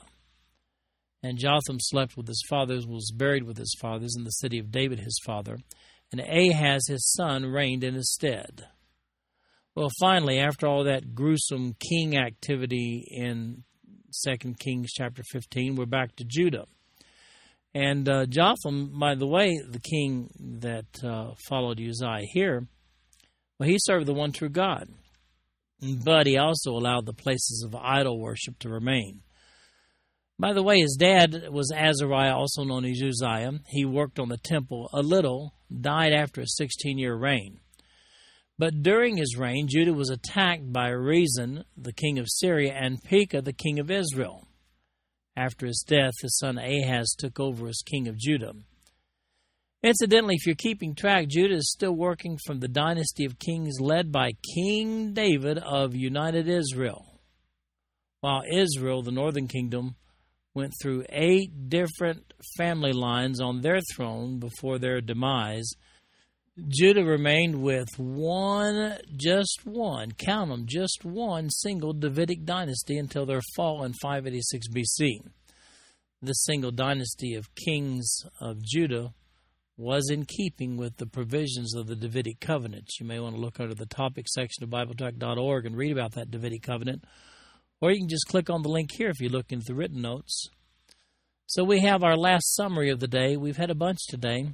And 1.22 1.38
Jotham 1.38 1.78
slept 1.78 2.16
with 2.16 2.26
his 2.26 2.42
fathers, 2.48 2.86
was 2.86 3.12
buried 3.14 3.44
with 3.44 3.58
his 3.58 3.76
fathers 3.80 4.14
in 4.16 4.24
the 4.24 4.30
city 4.30 4.58
of 4.58 4.70
David 4.72 5.00
his 5.00 5.20
father, 5.24 5.58
and 6.10 6.20
Ahaz 6.20 6.86
his 6.88 7.12
son 7.12 7.44
reigned 7.44 7.84
in 7.84 7.94
his 7.94 8.12
stead. 8.12 8.66
Well, 9.74 9.88
finally, 9.98 10.38
after 10.38 10.66
all 10.66 10.84
that 10.84 11.14
gruesome 11.14 11.74
king 11.80 12.18
activity 12.18 13.06
in 13.10 13.64
2 14.22 14.54
Kings 14.58 14.92
chapter 14.92 15.22
15, 15.22 15.76
we're 15.76 15.86
back 15.86 16.14
to 16.16 16.24
Judah. 16.28 16.66
And 17.74 18.06
uh, 18.06 18.26
Jotham, 18.26 18.98
by 18.98 19.14
the 19.14 19.26
way, 19.26 19.58
the 19.66 19.80
king 19.80 20.28
that 20.60 21.02
uh, 21.02 21.32
followed 21.48 21.80
Uzziah 21.80 22.26
here, 22.34 22.66
well, 23.58 23.66
he 23.66 23.78
served 23.78 24.04
the 24.04 24.12
one 24.12 24.32
true 24.32 24.50
God. 24.50 24.90
But 25.80 26.26
he 26.26 26.36
also 26.36 26.72
allowed 26.72 27.06
the 27.06 27.14
places 27.14 27.64
of 27.66 27.74
idol 27.74 28.20
worship 28.20 28.58
to 28.58 28.68
remain. 28.68 29.22
By 30.38 30.52
the 30.52 30.62
way, 30.62 30.80
his 30.80 30.98
dad 31.00 31.46
was 31.50 31.72
Azariah, 31.74 32.36
also 32.36 32.64
known 32.64 32.84
as 32.84 33.02
Uzziah. 33.02 33.60
He 33.68 33.86
worked 33.86 34.18
on 34.18 34.28
the 34.28 34.36
temple 34.36 34.90
a 34.92 35.00
little, 35.00 35.54
died 35.80 36.12
after 36.12 36.42
a 36.42 36.46
16 36.46 36.98
year 36.98 37.16
reign. 37.16 37.61
But 38.58 38.82
during 38.82 39.16
his 39.16 39.36
reign, 39.36 39.66
Judah 39.68 39.94
was 39.94 40.10
attacked 40.10 40.72
by 40.72 40.88
Rezin, 40.88 41.64
the 41.76 41.92
king 41.92 42.18
of 42.18 42.26
Syria, 42.28 42.72
and 42.74 43.02
Pekah, 43.02 43.42
the 43.42 43.52
king 43.52 43.78
of 43.78 43.90
Israel. 43.90 44.46
After 45.36 45.66
his 45.66 45.84
death, 45.86 46.12
his 46.20 46.38
son 46.38 46.58
Ahaz 46.58 47.14
took 47.18 47.40
over 47.40 47.68
as 47.68 47.82
king 47.84 48.06
of 48.06 48.18
Judah. 48.18 48.52
Incidentally, 49.82 50.36
if 50.36 50.46
you're 50.46 50.54
keeping 50.54 50.94
track, 50.94 51.26
Judah 51.28 51.56
is 51.56 51.72
still 51.72 51.94
working 51.94 52.38
from 52.46 52.60
the 52.60 52.68
dynasty 52.68 53.24
of 53.24 53.38
kings 53.40 53.80
led 53.80 54.12
by 54.12 54.30
King 54.54 55.12
David 55.12 55.58
of 55.58 55.96
United 55.96 56.48
Israel, 56.48 57.20
while 58.20 58.42
Israel, 58.48 59.02
the 59.02 59.10
northern 59.10 59.48
kingdom, 59.48 59.96
went 60.54 60.72
through 60.80 61.04
eight 61.08 61.68
different 61.68 62.32
family 62.56 62.92
lines 62.92 63.40
on 63.40 63.60
their 63.60 63.80
throne 63.94 64.38
before 64.38 64.78
their 64.78 65.00
demise. 65.00 65.72
Judah 66.68 67.04
remained 67.04 67.62
with 67.62 67.88
one, 67.96 68.98
just 69.16 69.64
one, 69.64 70.12
count 70.12 70.50
them, 70.50 70.66
just 70.66 71.02
one 71.02 71.48
single 71.48 71.94
Davidic 71.94 72.44
dynasty 72.44 72.98
until 72.98 73.24
their 73.24 73.40
fall 73.56 73.84
in 73.84 73.94
586 73.94 74.68
BC. 74.68 75.20
This 76.20 76.44
single 76.44 76.70
dynasty 76.70 77.34
of 77.34 77.54
kings 77.54 78.26
of 78.38 78.62
Judah 78.62 79.14
was 79.78 80.10
in 80.10 80.26
keeping 80.26 80.76
with 80.76 80.98
the 80.98 81.06
provisions 81.06 81.74
of 81.74 81.86
the 81.86 81.96
Davidic 81.96 82.38
covenant. 82.40 82.90
You 83.00 83.06
may 83.06 83.18
want 83.18 83.34
to 83.34 83.40
look 83.40 83.58
under 83.58 83.74
the 83.74 83.86
topic 83.86 84.28
section 84.28 84.62
of 84.62 84.68
BibleTrack.org 84.68 85.64
and 85.64 85.74
read 85.74 85.92
about 85.92 86.12
that 86.12 86.30
Davidic 86.30 86.62
covenant. 86.62 87.04
Or 87.80 87.90
you 87.90 87.98
can 87.98 88.10
just 88.10 88.28
click 88.28 88.50
on 88.50 88.60
the 88.60 88.68
link 88.68 88.90
here 88.92 89.08
if 89.08 89.20
you 89.20 89.30
look 89.30 89.52
into 89.52 89.64
the 89.68 89.74
written 89.74 90.02
notes. 90.02 90.50
So 91.46 91.64
we 91.64 91.80
have 91.80 92.04
our 92.04 92.16
last 92.16 92.54
summary 92.54 92.90
of 92.90 93.00
the 93.00 93.08
day. 93.08 93.38
We've 93.38 93.56
had 93.56 93.70
a 93.70 93.74
bunch 93.74 94.00
today. 94.06 94.50